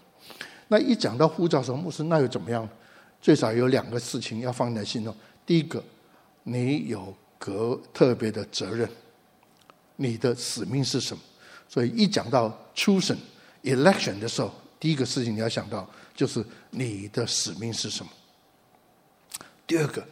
[0.68, 2.68] 那一讲到护照什么牧师，那又怎么样？
[3.20, 5.14] 最少有两个事情要放在心中。
[5.44, 5.82] 第一个，
[6.44, 8.88] 你有个特别的责任，
[9.96, 11.22] 你的使命是什么？
[11.68, 13.16] 所以一讲到 chosen
[13.64, 18.12] election 的时候，第一个事情你要想到就是你的使命是什么。
[19.66, 20.06] 第二个，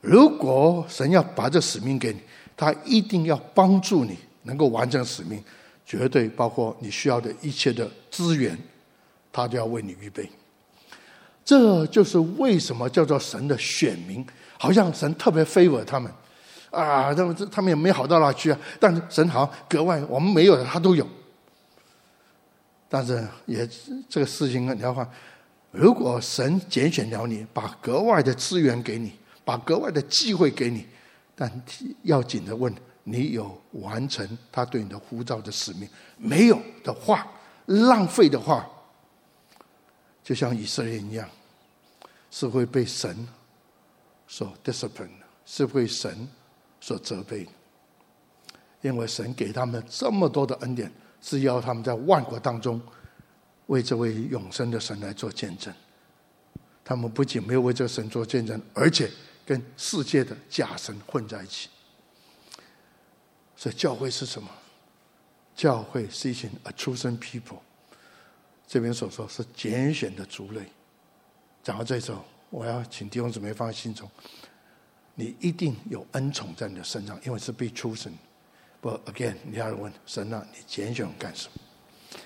[0.00, 2.20] 如果神要把这使命给你，
[2.56, 5.42] 他一定要帮助你能够完成使命，
[5.86, 8.58] 绝对包括你需要的一切的资源，
[9.32, 10.30] 他就要为你预备。
[11.44, 14.26] 这就是为什么叫做神的选民，
[14.58, 16.12] 好像神特别 favor 他们
[16.70, 21.06] 啊，他们这他们也没好到哪去啊，但是神好像格外我们没有的他都有。
[22.88, 23.68] 但是也
[24.08, 25.08] 这个事情你要看。
[25.70, 29.12] 如果神拣选了你，把格外的资源给你，
[29.44, 30.86] 把格外的机会给你，
[31.36, 31.62] 但
[32.04, 35.86] 要紧的问，你有完成他对你的呼召的使命？
[36.16, 37.26] 没有的话，
[37.66, 38.66] 浪费的话，
[40.28, 41.26] 就像以色列一样，
[42.30, 43.26] 是会被神
[44.26, 45.08] 所 discipline，
[45.46, 46.28] 是会神
[46.82, 47.50] 所责备的。
[48.82, 52.78] 因为神给他们这么多的恩典，是要他们在万国当中。
[53.68, 55.72] 为这位永生的神来做见证，
[56.84, 59.10] 他们不仅没有为这个神做见证，而且
[59.46, 61.70] 跟世界的假神混在一起。
[63.56, 64.50] 所以教会是什么？
[65.56, 67.60] 教会是一群 a chosen people，
[68.68, 70.60] 这边所说是拣选的族类。
[71.64, 74.08] 讲到这时候，我要请弟兄姊妹放在心中，
[75.14, 78.12] 你一定有恩宠在你的身上，因为是被出生。
[78.80, 82.20] 不，again，你要问神啊，你拣选干什么？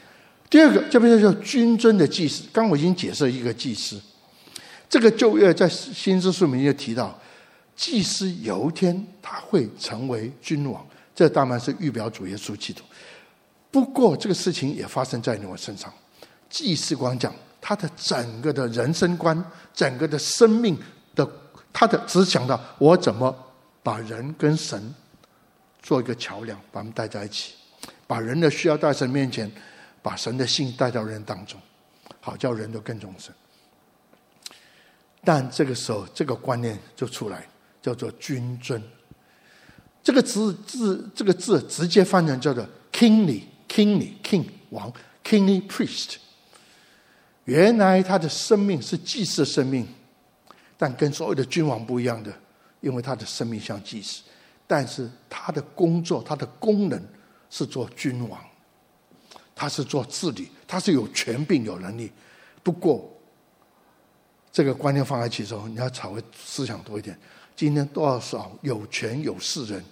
[0.51, 2.45] 第二个，这边叫君尊的祭司。
[2.53, 3.99] 刚我已经解释一个祭司，
[4.89, 7.19] 这个旧约在新知书里面就提到，
[7.75, 12.83] 祭司有一天他会成为君王，这当然是预表主耶稣基督。
[13.71, 15.91] 不过这个事情也发生在你我身上。
[16.53, 20.79] 祭司光讲他的整个的人生观，整个的生命
[21.17, 21.29] 的，
[21.73, 23.37] 他的只想到我怎么
[23.83, 24.95] 把人跟神
[25.83, 27.55] 做一个桥梁，把他们带在一起，
[28.07, 29.51] 把人的需要带神面前。
[30.05, 31.61] 把神的信带到人当中，
[32.19, 33.33] 好叫人都更重神。
[35.23, 37.47] 但这个时候，这个观念就出来，
[37.81, 38.83] 叫做君尊。
[40.03, 46.17] 这个字字这个字直接翻成叫做 kingly，kingly，king 王，kingly priest。
[47.45, 49.87] 原来他的生命是祭司的生命，
[50.77, 52.33] 但跟所有的君王不一样的，
[52.81, 54.23] 因为他的生命像祭司，
[54.67, 57.03] 但是他的工作，他的功能
[57.51, 58.41] 是做君王。
[59.55, 62.11] 他是做治理，他是有权柄、有能力。
[62.63, 63.09] 不过，
[64.51, 67.17] 这个观念放在一起之后，你要稍微思想多一点。
[67.55, 69.85] 今天多少有权有势人，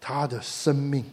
[0.00, 1.04] 他的生命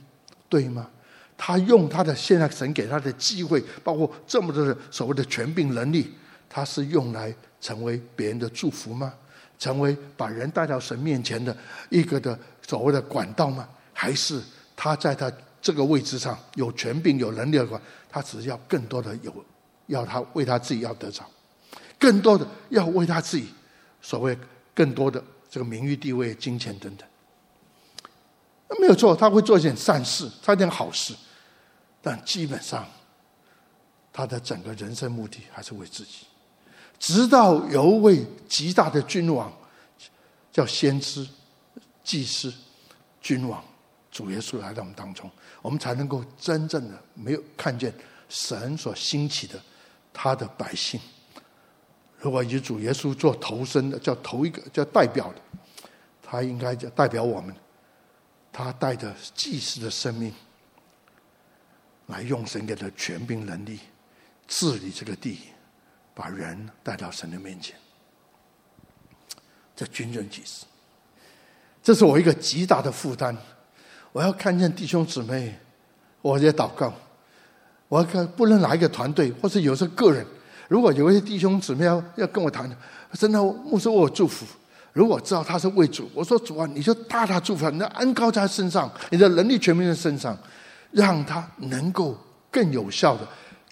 [0.47, 0.89] 对吗？
[1.38, 6.12] 他用他的现在神给他的机会，包括这么多的所谓的权柄能力，
[6.50, 9.13] 他是用来成为别人的祝福吗？
[9.60, 11.56] 成为把人带到神面前的
[11.89, 13.69] 一个的所谓的管道吗？
[13.93, 14.41] 还是
[14.76, 15.32] 他在他？
[15.60, 19.34] 这个位置上有权柄、有能力的话，他只要更多的有，
[19.88, 21.26] 要他为他自己要得着，
[22.00, 23.47] 更多的要为他自己
[24.00, 24.38] 所谓
[24.73, 27.06] 更多的这个名誉、地位、金钱等等。
[28.80, 31.13] 没有错，他会做一件善事，他一件好事，
[32.08, 32.88] 但基本上
[34.13, 36.26] 他的整个人生目的还是为自己。
[36.98, 39.52] 直到有位极大的君王，
[40.50, 41.28] 叫先知、
[42.06, 42.54] 祭司、
[43.20, 43.62] 君王。
[44.10, 45.30] 主耶稣来到我们当中，
[45.62, 47.93] 我们才能够真正的没有看见
[48.30, 49.62] 神所兴起的
[50.13, 50.98] 他的百姓。
[52.20, 55.41] 如果以主耶稣做头生的，叫头一个叫代表的，
[56.24, 57.54] 他应该叫代表我们。
[58.54, 60.34] 他带着祭司的生命，
[62.08, 63.80] 来用神给的权柄能力
[64.48, 65.39] 治理这个地，
[66.13, 67.76] 把人带到神的面前。
[69.76, 70.65] 这军人祭司，
[71.84, 73.38] 这是我一个极大的负担。
[74.12, 75.56] 我要看见弟兄姊妹，
[76.22, 76.91] 我也祷告。
[77.88, 80.26] 我要看，不论哪一个团队，或是有时候个人，
[80.67, 82.70] 如果有一些弟兄姊妹要要跟我谈，
[83.13, 84.46] 真的牧师为我祝福。
[84.93, 90.36] 如果知道他是为主，我说主啊，你就大大祝福他，你安高在他身上，你的能力全面在身上，
[90.91, 92.17] 让他能够
[92.52, 93.28] 更有效的、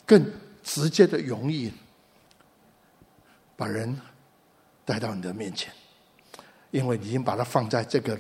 [0.05, 0.23] 更
[0.63, 1.71] 直接的、容易
[3.55, 3.99] 把人
[4.83, 5.71] 带到你的面前，
[6.71, 8.17] 因为你已经把他放在这个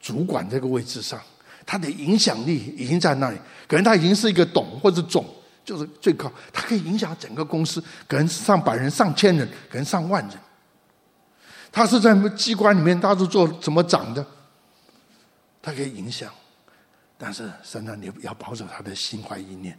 [0.00, 1.20] 主管这个位置上，
[1.64, 5.24] 他的影响力已经在那里，可能他已经是一个董或者总，
[5.64, 10.38] 就是最高，他可以影响整个公司，可能上百人、上千人，可能上万人。
[11.70, 14.24] 他是在机关里面，他是做怎么长的？
[15.60, 16.32] 他可以影响，
[17.18, 19.76] 但是神啊，你要保守他的心怀意念，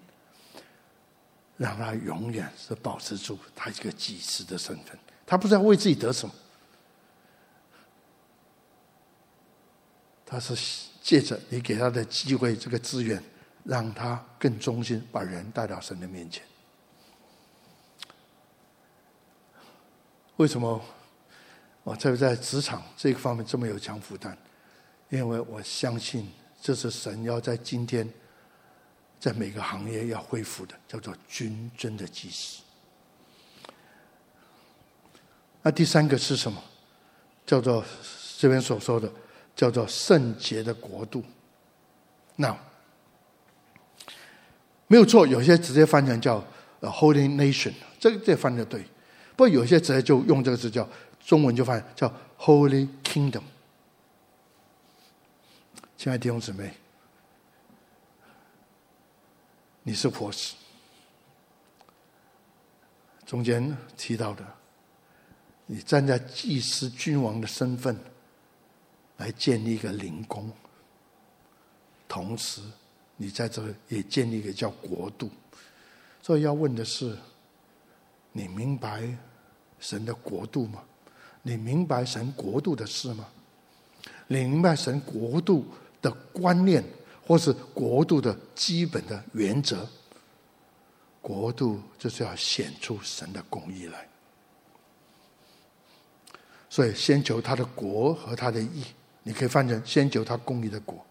[1.56, 5.00] 让他永远是保持住他这个祭司的身份。
[5.26, 6.36] 他不是要为自己得什么，
[10.26, 10.54] 他是
[11.02, 13.24] 借着你给他的机会，这个资源，
[13.64, 16.44] 让他更忠心，把人带到神的面前。
[20.36, 20.82] 为什么？
[21.84, 24.38] 我在在职场这个方面这么有强负担，
[25.10, 26.30] 因为我相信
[26.62, 28.08] 这是神要在今天，
[29.20, 32.62] 在每个行业要恢复的，叫做君尊的祭司。
[35.62, 36.62] 那第三个是什么？
[37.46, 37.84] 叫做
[38.38, 39.12] 这边所说的，
[39.56, 41.24] 叫做圣洁的国度。
[42.36, 42.56] 那
[44.88, 46.44] 没有错，有些直接翻成叫
[46.82, 48.82] Holy Nation，这个这翻的对。
[49.36, 50.88] 不过有些直接就用这个字叫。
[51.26, 53.44] 中文就翻叫 Holy Kingdom。
[56.00, 56.74] 亲爱的弟兄姊妹，
[59.84, 60.56] 你是活石。
[63.26, 64.46] 中间提到的，
[65.66, 68.00] 你站在祭司君王的身份
[69.18, 70.50] 来建立一个灵宫，
[72.08, 72.62] 同时
[73.18, 75.30] 你在这也建立一个叫国度。
[76.22, 77.18] 所以要问的是，
[78.32, 79.18] 你明白
[79.82, 80.82] 神的国度吗？
[81.42, 83.28] 你明白神国度的事吗？
[84.28, 85.66] 你明白神国度
[86.02, 86.84] 的观念，
[87.26, 89.88] 或是国度的基本的原则？
[91.22, 94.08] 国度就是要显出神的公义来，
[96.70, 98.84] 所以先求他的国和他的义，
[99.24, 101.06] 你可以翻成先求他公义的国。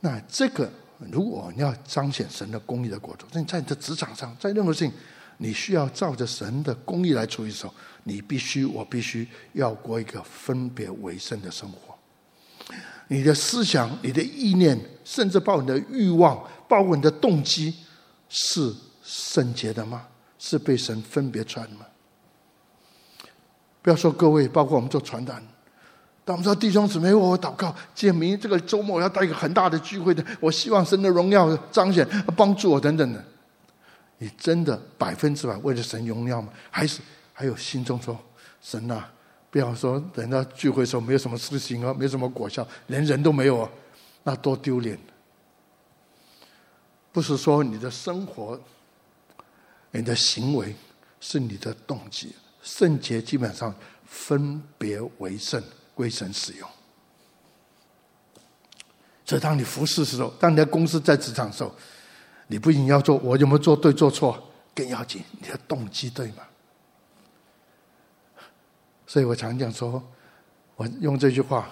[0.00, 0.70] 那这个，
[1.12, 4.92] 如果你要彰显神的公义的国度，那你在你的职场上，在任何事情，
[5.36, 7.74] 你需要照着神的公义来处理的时候。
[8.08, 11.95] 你必须，我必须要过一个分别为圣的生活。
[13.08, 17.74] 你的思想、你的意念，甚至包括你的欲望、包括你的动机，
[18.28, 20.06] 是圣洁的吗？
[20.38, 21.86] 是被神分别出来的吗？
[23.82, 25.42] 不要说各位，包括我们做传单，
[26.24, 33.24] 当我们说弟兄姊妹，我祷告，今明这个周末要带一个很大的聚会的，我希望神的荣耀彰显，帮助我等等的。
[34.18, 36.48] 你真的百分之百为了神荣耀吗？
[36.70, 37.00] 还是？
[37.38, 38.18] 还有心中说
[38.62, 39.04] ：“神呐，
[39.56, 43.70] 不要说等到聚会的时候没有什么事情啊，没什么果效，连人都没有啊，
[44.22, 44.98] 那多丢脸！
[47.10, 48.60] 不是说你的生活、
[49.92, 50.76] 你的行为
[51.20, 55.62] 是你的动机，圣洁基本上分别为圣，
[55.94, 56.68] 归神使用。
[59.24, 61.74] 所以，当你服侍的时候，当你在公司在职场的时候，
[62.48, 66.42] 你不仅要做我有没有做对做错，更要紧你的动机对吗？”
[69.16, 70.02] 所以我常讲说，
[70.74, 71.66] 我用这句话，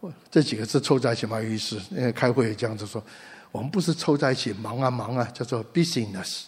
[0.00, 1.80] 我这几个字凑在一起蛮有意思。
[1.92, 3.00] 因为开会也这样子说，
[3.52, 6.46] 我们不是凑在一起忙啊忙啊，叫做 business。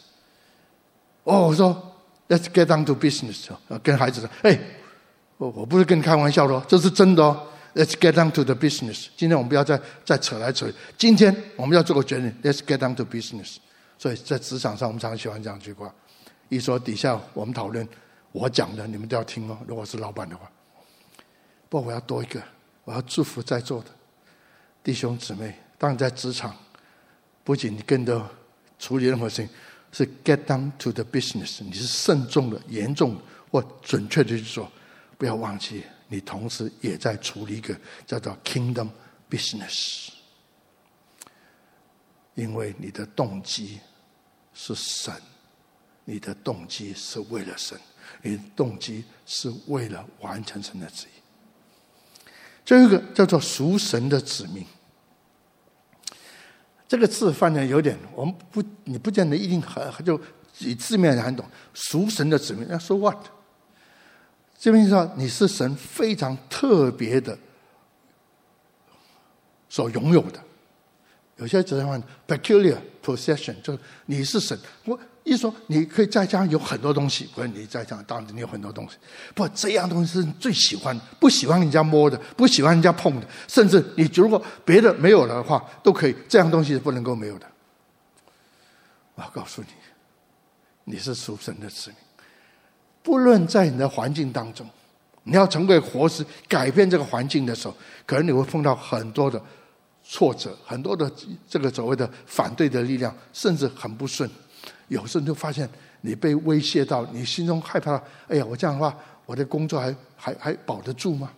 [1.22, 1.94] 哦，我说
[2.28, 3.50] let's get down to business，
[3.84, 4.58] 跟孩子说，哎，
[5.36, 7.46] 我我不是跟你开玩笑的哦，这是真的哦。
[7.76, 9.06] Let's get down to the business。
[9.16, 13.58] 今天我们不要再再扯来扯去，今天我们要做个决定，let's get down to business。
[13.96, 15.94] 所以在职场上，我们常常喜欢这样一句话，
[16.48, 17.88] 一说底下我们讨论。
[18.33, 19.59] 我讲的你们都要听哦。
[19.66, 20.51] 如果是老板的话，
[21.68, 22.43] 不过我要多一个，
[22.85, 23.91] 我要祝福在座的
[24.83, 25.55] 弟兄姊妹。
[25.78, 26.55] 当你在职场，
[27.43, 28.28] 不仅你跟着
[28.78, 29.49] 处理任何事情，
[29.93, 33.20] 是 get down to the business，你是慎重的、严重的
[33.51, 34.70] 或准确的去做。
[35.16, 38.89] 不要忘记，你同时也在处理一个叫做 kingdom
[39.28, 40.09] business，
[42.35, 43.81] 因为你的动机
[44.55, 45.14] 是神，
[46.05, 47.78] 你的动机是为了神。
[48.22, 51.20] 你的动机是为了完成神的旨意。
[52.64, 54.64] 最后一个叫做属神的子民，
[56.86, 60.20] 这个字翻的有点，我们不，你不见得一定很就
[60.58, 61.44] 以字面来很懂。
[61.74, 63.16] 属神的子民，那说 what？
[64.58, 67.36] 这边说你是神非常特别的
[69.68, 70.40] 所拥有的。
[71.36, 74.56] 有些直接翻 peculiar possession，就是你是神。
[74.84, 78.96] 我一说你可以在家有很多东西，不是你在家当然你有很多东西。
[79.34, 86.16] 不，这样东西是你最喜欢，不喜欢人家摸的，不喜欢人家碰的，甚至你如果别的没有了的话，都可以。
[86.28, 87.46] 这样东西是不能够没有的。
[89.14, 89.68] 我要告诉你，
[90.84, 91.98] 你是属神的子民。
[93.02, 94.66] 不论在你的环境当中，
[95.24, 99.40] 你要成为活石，改变这个环境的时候，可能你会碰到很多的。
[100.02, 101.08] 挫折，很多的
[101.46, 104.28] 这个所谓的反对的力量，甚至很不顺。
[104.91, 105.70] 有时候你就发现
[106.01, 107.95] 你被威胁到，你心中害怕。
[108.26, 111.32] 哎呀，我这样的话，我的工作还还还保得住吗？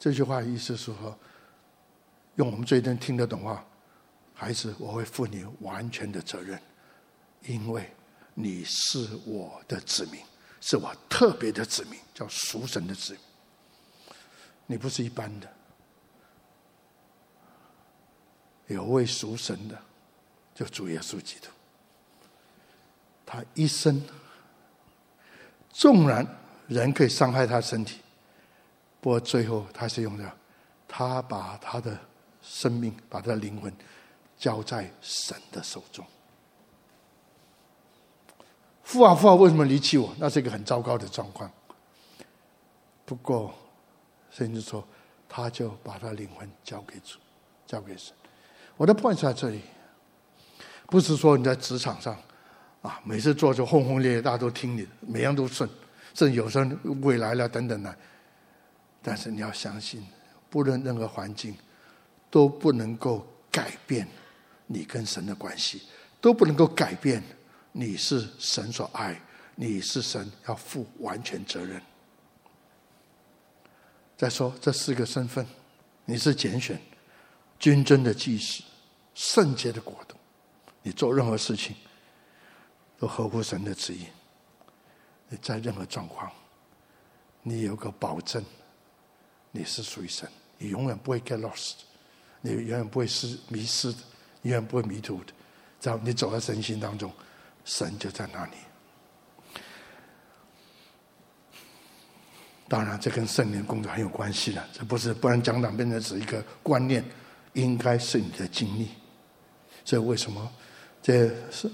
[0.00, 1.16] 这句话意思是说，
[2.34, 3.64] 用我们最能听得懂话，
[4.34, 6.60] 孩子，我会负你完全的责任，
[7.42, 7.88] 因为
[8.34, 10.20] 你是我的子民，
[10.60, 13.22] 是我特别的子民，叫属神的子民。
[14.66, 15.48] 你不是一般的，
[18.66, 19.80] 有位属神的，
[20.56, 21.46] 就主耶稣基督。
[23.24, 24.02] 他一生，
[25.70, 26.26] 纵然
[26.66, 28.00] 人可以伤害他身体，
[29.00, 30.32] 不过最后他是用的，
[30.88, 31.96] 他把他的
[32.42, 33.72] 生命，把他的灵魂
[34.36, 36.04] 交在神的手中。
[38.82, 40.12] 父啊父啊，为什么离弃我？
[40.18, 41.48] 那是一个很糟糕的状况。
[43.04, 43.54] 不过。
[44.28, 44.86] 甚至说，
[45.30, 47.18] 他就把他灵魂交给主，
[47.66, 48.14] 交给神。
[48.76, 49.62] 我的 point 在这里，
[50.86, 52.16] 不是说你在职场上
[52.82, 55.68] 啊，每次做就轰轰烈烈，大家都听你的，每样都顺，
[56.14, 56.64] 甚至有时候
[57.02, 57.94] 未来了等等的。
[59.02, 60.06] 但是你要相信，
[60.48, 61.56] 不论任何环境，
[62.30, 64.06] 都不能够改变
[64.66, 65.82] 你跟神的关系，
[66.20, 67.22] 都不能够改变
[67.72, 69.20] 你是神所爱，
[69.54, 71.80] 你是神要负完全责任。
[74.16, 75.46] 再说这四个身份，
[76.04, 76.80] 你是拣选、
[77.58, 78.62] 君尊的祭司、
[79.14, 80.15] 圣洁的国度，
[80.86, 81.74] 你做任何事情
[82.96, 84.06] 都合乎神的旨意。
[85.28, 86.30] 你在任何状况，
[87.42, 88.40] 你有个保证，
[89.50, 91.72] 你是属于神，你永远不会 get lost，
[92.40, 93.88] 你永远不会失迷失，
[94.42, 95.32] 永远不会迷途的。
[95.80, 97.12] 只要你走在神心当中，
[97.64, 98.52] 神就在那里。
[102.68, 104.64] 当然，这跟圣灵工作很有关系的。
[104.72, 107.04] 这不是，不然讲讲变成只一个观念，
[107.54, 108.90] 应该是你的经历。
[109.84, 110.48] 所以为什么
[111.06, 111.70] 这是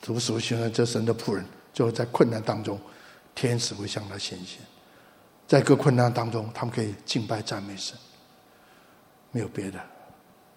[0.00, 2.80] 主熟悉了这神的仆人，就在困难当中，
[3.34, 4.60] 天使会向他显现。
[5.48, 7.98] 在各困难当中，他们可以敬拜赞美神。
[9.32, 9.80] 没有别的，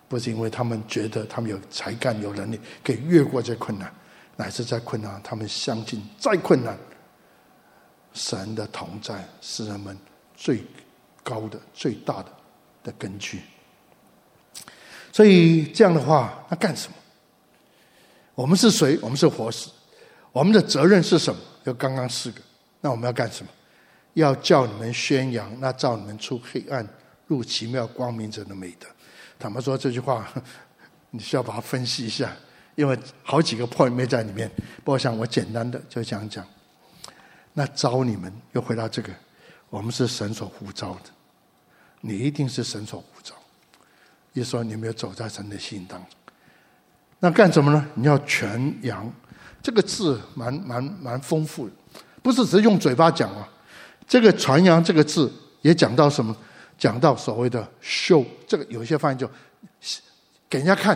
[0.07, 3.91] 不是因为他们觉得他们有才干、有能力可以越过这困难，
[4.35, 6.77] 乃是在困难，他们相信再困难。
[8.13, 9.97] 神的同在是人们
[10.35, 10.63] 最
[11.23, 12.31] 高的、最大的
[12.83, 13.41] 的根据。
[15.11, 16.95] 所以这样的话，那干什么？
[18.35, 18.99] 我们是谁？
[19.01, 19.71] 我们是活死。
[20.31, 21.39] 我们的责任是什么？
[21.65, 22.41] 就刚刚四个。
[22.81, 23.49] 那我们要干什么？
[24.13, 26.87] 要叫你们宣扬那召你们出黑暗
[27.27, 28.87] 入奇妙光明者的美德。
[29.39, 30.27] 坦白说，这句话
[31.11, 32.33] 你需要把它分析一下，
[32.75, 34.49] 因为好几个 point 没在里面。
[34.83, 36.45] 不过，我想我简单的就讲讲。
[37.53, 39.11] 那召你们又回到这个，
[39.69, 41.09] 我们是神所呼召的，
[42.01, 43.33] 你一定是神所呼召。
[44.33, 46.09] 也说你没有走在神的心当中，
[47.19, 47.85] 那干什么呢？
[47.95, 49.11] 你要传扬
[49.61, 51.73] 这个字蛮蛮蛮丰富的，
[52.21, 53.47] 不是只是用嘴巴讲啊。
[54.07, 56.35] 这个传扬这个字也讲到什么？
[56.77, 59.25] 讲到所谓的 show，这个有些翻译就
[60.49, 60.95] 给人家看，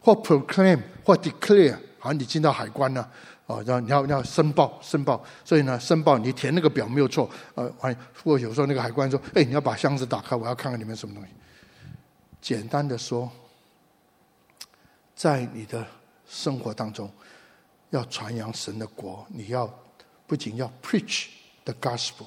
[0.00, 3.06] 或 proclaim 或 declare，好你进到海关呢、
[3.44, 7.28] 哦，然后你要你要申报申报，所以呢，申报你填那个表没有错。
[7.54, 11.28] 呃，还不过有时候那个海关说：“哎，你要把箱子打开，我要看看里面什么东西。”
[12.40, 13.30] 简单的说，
[15.14, 15.86] 在你的
[16.26, 17.10] 生活当中，
[17.90, 19.66] 要传扬神的国，你要
[20.26, 21.28] 不仅要 preach
[21.64, 22.26] the gospel，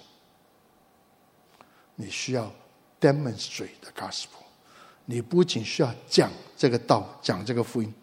[1.96, 2.52] 你需要
[3.00, 4.44] demonstrate the gospel。
[5.06, 7.94] 你不仅需要讲这个道，讲这个福音，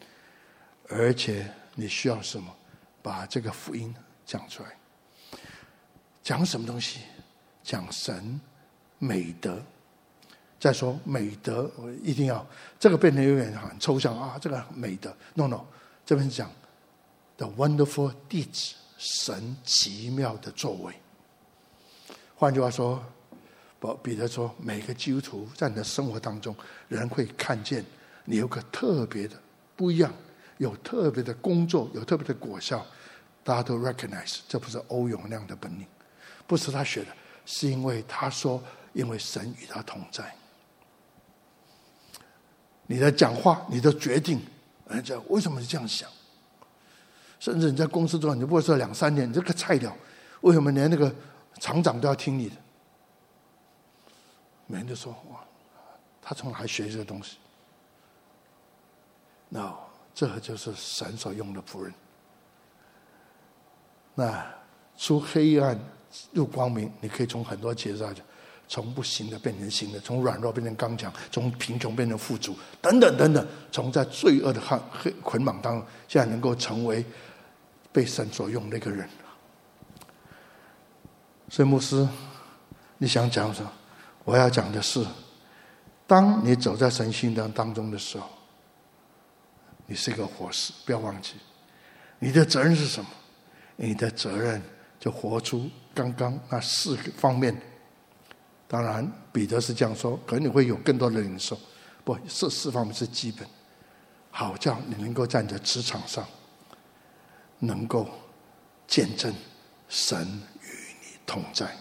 [0.89, 2.55] 而且你需要什么？
[3.03, 4.71] 把这个福音讲出来，
[6.23, 7.01] 讲什么东西？
[7.63, 8.41] 讲神
[8.99, 9.63] 美德。
[10.65, 12.47] 再说美德，我一定要
[12.81, 14.39] 这个变得有点很抽象啊！
[14.41, 15.61] 这个美德，no no，
[16.07, 16.51] 这边讲
[17.37, 20.95] the wonderful deeds，神奇妙的作为。
[22.35, 23.05] 换句话说，
[23.79, 26.57] 不，彼得说，每个基督徒在你的生活当中，
[26.89, 27.85] 人会看见
[28.25, 29.37] 你有个特别的
[29.77, 30.11] 不一样，
[30.57, 32.83] 有特别的工作，有特别的果效，
[33.43, 35.85] 大家都 recognize，这不是欧永亮的本领，
[36.47, 37.09] 不是他学的，
[37.45, 38.63] 是因为他说，
[38.95, 40.35] 因为神与他同在。
[42.87, 44.41] 你的讲话，你的决定，
[44.89, 46.09] 人家为什么是这样想？
[47.41, 49.95] 甚至你在公司中，你不会说两三年，你这个菜鸟，
[50.41, 51.15] 为什么连那个
[51.61, 52.57] 厂长都要听你的？
[54.67, 55.41] 每人就说：“哇，
[56.23, 57.37] 他从哪里学这个东西
[59.51, 59.75] ？”No，
[60.15, 61.93] 这就是神所用的仆人。
[64.15, 64.47] 那
[64.97, 65.79] 出黑暗
[66.33, 68.25] 入光明，你可以从很多节上讲。
[68.67, 73.47] 从不行的变成行的，从软弱变成刚强，从贫穷变成富足，等等等等。
[73.71, 77.05] 从在罪恶的黑黑捆绑当中，现在能够成为
[77.93, 79.09] 被神所用的一个人。
[81.51, 82.09] 所以牧师，
[82.99, 83.71] 你想讲什么？
[84.25, 85.05] 我要讲的是，
[86.07, 88.29] 当你走在神心当当中的时候，
[89.87, 91.35] 你是一个活石，不要忘记，
[92.19, 93.11] 你的责任是什么？
[93.77, 94.61] 你的责任
[94.99, 97.55] 就活出刚刚那四个方面。
[98.75, 101.57] 当然，彼得是这样说，可能你会有更多的领受。
[102.03, 103.49] 不，这四方面是基本，
[104.33, 106.27] 好叫你能够站在职场上，
[107.61, 108.09] 能够
[108.89, 109.33] 见证
[109.89, 110.27] 神
[110.61, 111.73] 与你同在，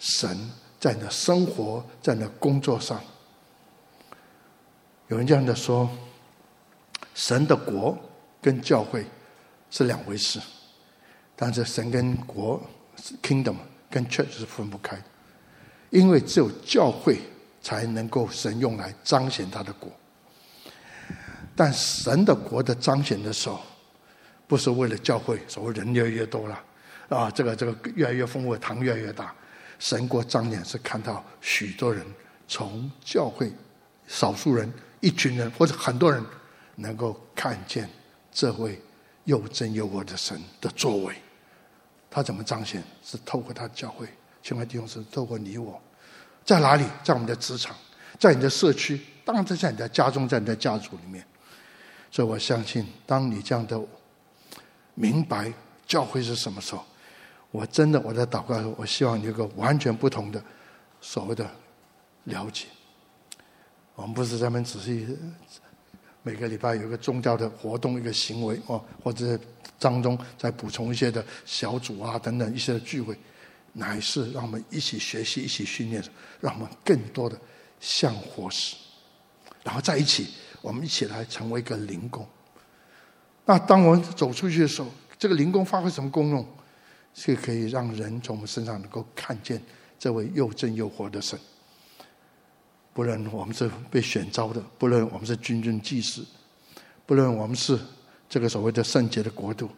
[0.00, 3.00] 神在你的生活，在你的工作上。
[5.06, 5.88] 有人这样的说，
[7.14, 7.96] 神的国
[8.42, 9.06] 跟教会
[9.70, 10.40] 是两回事，
[11.36, 12.60] 但是神跟国
[13.22, 13.54] （kingdom）
[13.88, 15.04] 跟 church 是分不开的。
[15.94, 17.20] 因为只有教会
[17.62, 19.88] 才能够神用来彰显他的国，
[21.54, 23.60] 但神的国的彰显的时候，
[24.48, 26.60] 不是为了教会，所谓人越来越多了
[27.08, 29.32] 啊，这个这个越来越丰富，堂越来越大。
[29.78, 32.04] 神国彰显是看到许多人
[32.48, 33.52] 从教会
[34.08, 36.20] 少数人、一群人或者很多人
[36.74, 37.88] 能够看见
[38.32, 38.82] 这位
[39.24, 41.14] 又真又活的神的作为。
[42.10, 42.82] 他怎么彰显？
[43.04, 44.08] 是透过他教会。
[44.42, 45.80] 亲爱弟兄，是透过你我，
[46.44, 46.84] 在哪里？
[47.02, 47.74] 在我们的职场，
[48.18, 51.24] 在你的社区，当然在你的家中，在你的家族里面。
[52.10, 53.80] 所以我相信，当你这样的
[54.94, 55.52] 明白
[55.86, 56.84] 教会是什么时候，
[57.50, 60.42] 我真的我在祷告的时候，我希望你有个完全不同的
[61.00, 61.50] 所谓的
[62.24, 62.66] 了解。
[63.94, 65.18] 我们不是专门只是
[66.22, 69.38] 每个礼拜有个宗教的活动，一个行为哦，或者
[69.78, 73.18] 当中再补充一些的小组啊等等一些的聚会。
[73.74, 76.02] 乃是让我们一起学习、一起训练，
[76.40, 77.38] 让我们更多的
[77.80, 78.76] 像活石，
[79.62, 80.28] 然后在一起，
[80.62, 82.26] 我们一起来成为一个灵工。
[83.44, 86.46] 那当我们走出去的时候，这个灵工发挥什么功用？
[87.16, 89.62] 是可以让人从我们身上能够看见
[89.98, 91.38] 这位又真又活的神。
[92.92, 96.26] 不论我们是被选召的，不论我们是君尊祭司，
[97.06, 97.78] 不论我们是
[98.28, 99.70] 这个所谓的圣洁的国度，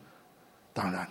[0.73, 1.07] 当然，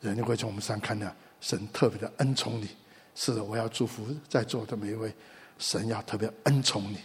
[0.00, 1.10] 人就会从我们身上看到。
[1.40, 2.68] 神特别的恩宠你，
[3.14, 5.14] 是的，我要祝福在座的每一位，
[5.58, 6.98] 神要特别恩宠你，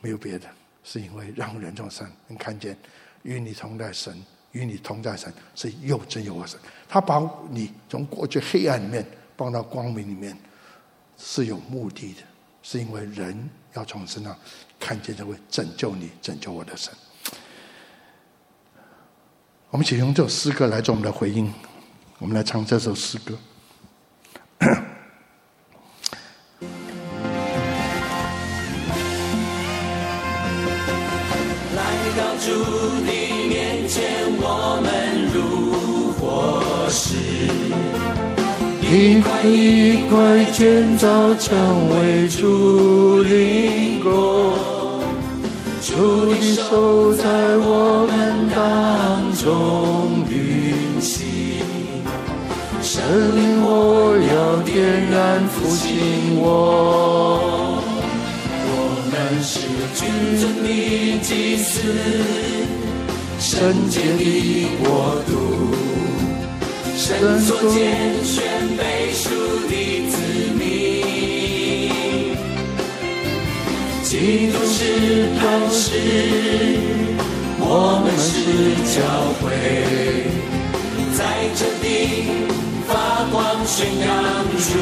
[0.00, 0.48] 没有别的，
[0.84, 2.76] 是因为让人众生能看见
[3.22, 9.04] 与你同在神，与你同在神是又真又活神，他把你从过去黑暗里面
[9.36, 10.36] 放到光明里面，
[11.18, 12.22] 是有目的的，
[12.62, 14.36] 是因为人要从身上
[14.78, 16.92] 看见这位拯救你、拯救我的神。
[19.70, 21.52] 我们请用这首诗歌来做我们的回应。
[22.18, 23.34] 我们来唱这首诗歌。
[24.60, 24.70] 来
[32.16, 32.48] 到主
[33.04, 33.12] 的
[33.48, 34.02] 面前，
[34.40, 36.18] 我们如活
[36.88, 37.16] 石，
[38.90, 44.54] 一块一块建造成为主灵宫，
[45.82, 47.24] 主的手在
[47.58, 50.05] 我们当中
[53.34, 53.68] 灵，我
[54.16, 54.74] 要点
[55.10, 56.44] 燃复兴我。
[58.68, 58.70] 我
[59.10, 59.52] 们是
[59.94, 59.98] 君
[60.38, 60.68] 尊的
[61.22, 61.70] 祭司，
[63.38, 64.84] 圣洁的国
[65.26, 65.30] 度，
[66.96, 67.76] 神所拣
[68.24, 68.34] 选
[68.76, 69.24] 被赎
[69.68, 69.72] 的
[70.10, 70.14] 子
[70.58, 70.60] 民。
[74.02, 74.76] 基督是
[75.38, 75.40] 磐
[75.70, 75.84] 石，
[77.58, 77.62] 我
[78.02, 78.28] 们是
[78.94, 78.96] 教
[79.40, 79.44] 会，
[81.16, 81.20] 在
[81.54, 81.86] 这里。
[82.86, 84.08] 发光宣扬
[84.58, 84.78] 主。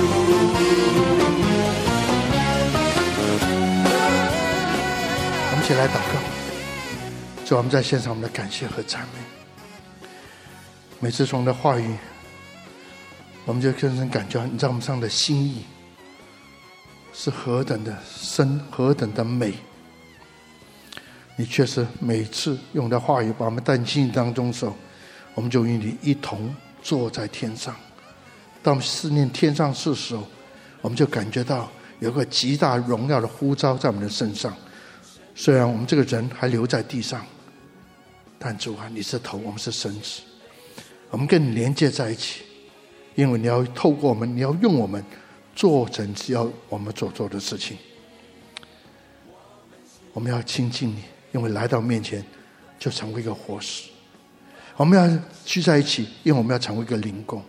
[5.51, 6.21] 我们一起来祷告，
[7.47, 9.21] 主，我们在献上我们的感谢和赞美。
[11.01, 11.97] 每次从的话语，
[13.47, 15.65] 我们就深深感觉你在我们上的心意
[17.15, 19.55] 是何等的深，何等的美。
[21.37, 24.77] 你确实每次用的话语把我们带进心当中的时候，
[25.35, 27.75] 我们就与你一同坐在天上。
[28.65, 30.27] 当我们思念天上事时候，
[30.81, 34.57] 我们就感觉到有个极大荣耀的呼召在我们的身上。
[35.35, 37.27] 虽然我们这个人还留在地上，
[38.39, 40.23] 但主啊，你是头，我们是身子，
[41.11, 42.41] 我们跟你连接在一起，
[43.15, 45.05] 因为你要透过我们，你要用我们
[45.55, 47.77] 做成只要我们所做的事情。
[50.15, 51.03] 我们要亲近你，
[51.33, 52.25] 因为来到面前
[52.79, 53.91] 就成为一个活石。
[54.79, 57.43] 我们要聚在一起，因为我们要成为一个灵宫。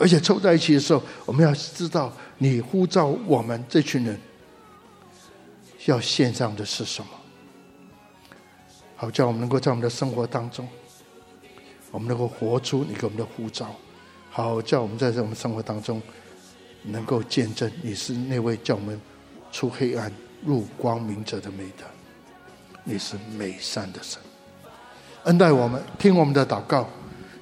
[0.00, 4.18] 而且凑在一起的时候，我们要知道你呼召我们这群人。
[5.86, 7.08] 要献上的是什么？
[8.96, 10.68] 好，叫我们能够在我们的生活当中，
[11.90, 13.74] 我们能够活出你给我们的呼召。
[14.30, 16.00] 好，叫我们在这我们生活当中，
[16.82, 19.00] 能够见证你是那位叫我们
[19.50, 20.12] 出黑暗
[20.44, 21.84] 入光明者的美德。
[22.84, 24.20] 你是美善的神，
[25.24, 26.86] 恩待我们，听我们的祷告，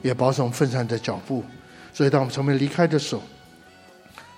[0.01, 1.45] 也保守我们分散的脚步。
[1.99, 3.23] 所以，当我们从这离开的时候，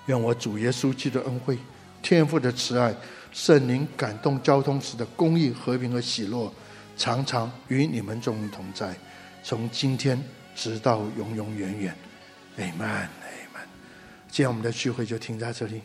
[0.07, 1.59] 愿我主耶稣基督恩惠、
[2.01, 2.91] 天父的慈爱。
[3.31, 6.51] 圣灵感动交通时的公义、和平和喜乐，
[6.97, 8.95] 常常与你们众人同在，
[9.43, 10.19] 从今天
[10.55, 11.95] 直到永永远远。
[12.57, 13.67] Amen，Amen。
[14.27, 15.83] 今天我们的聚会就停在这里。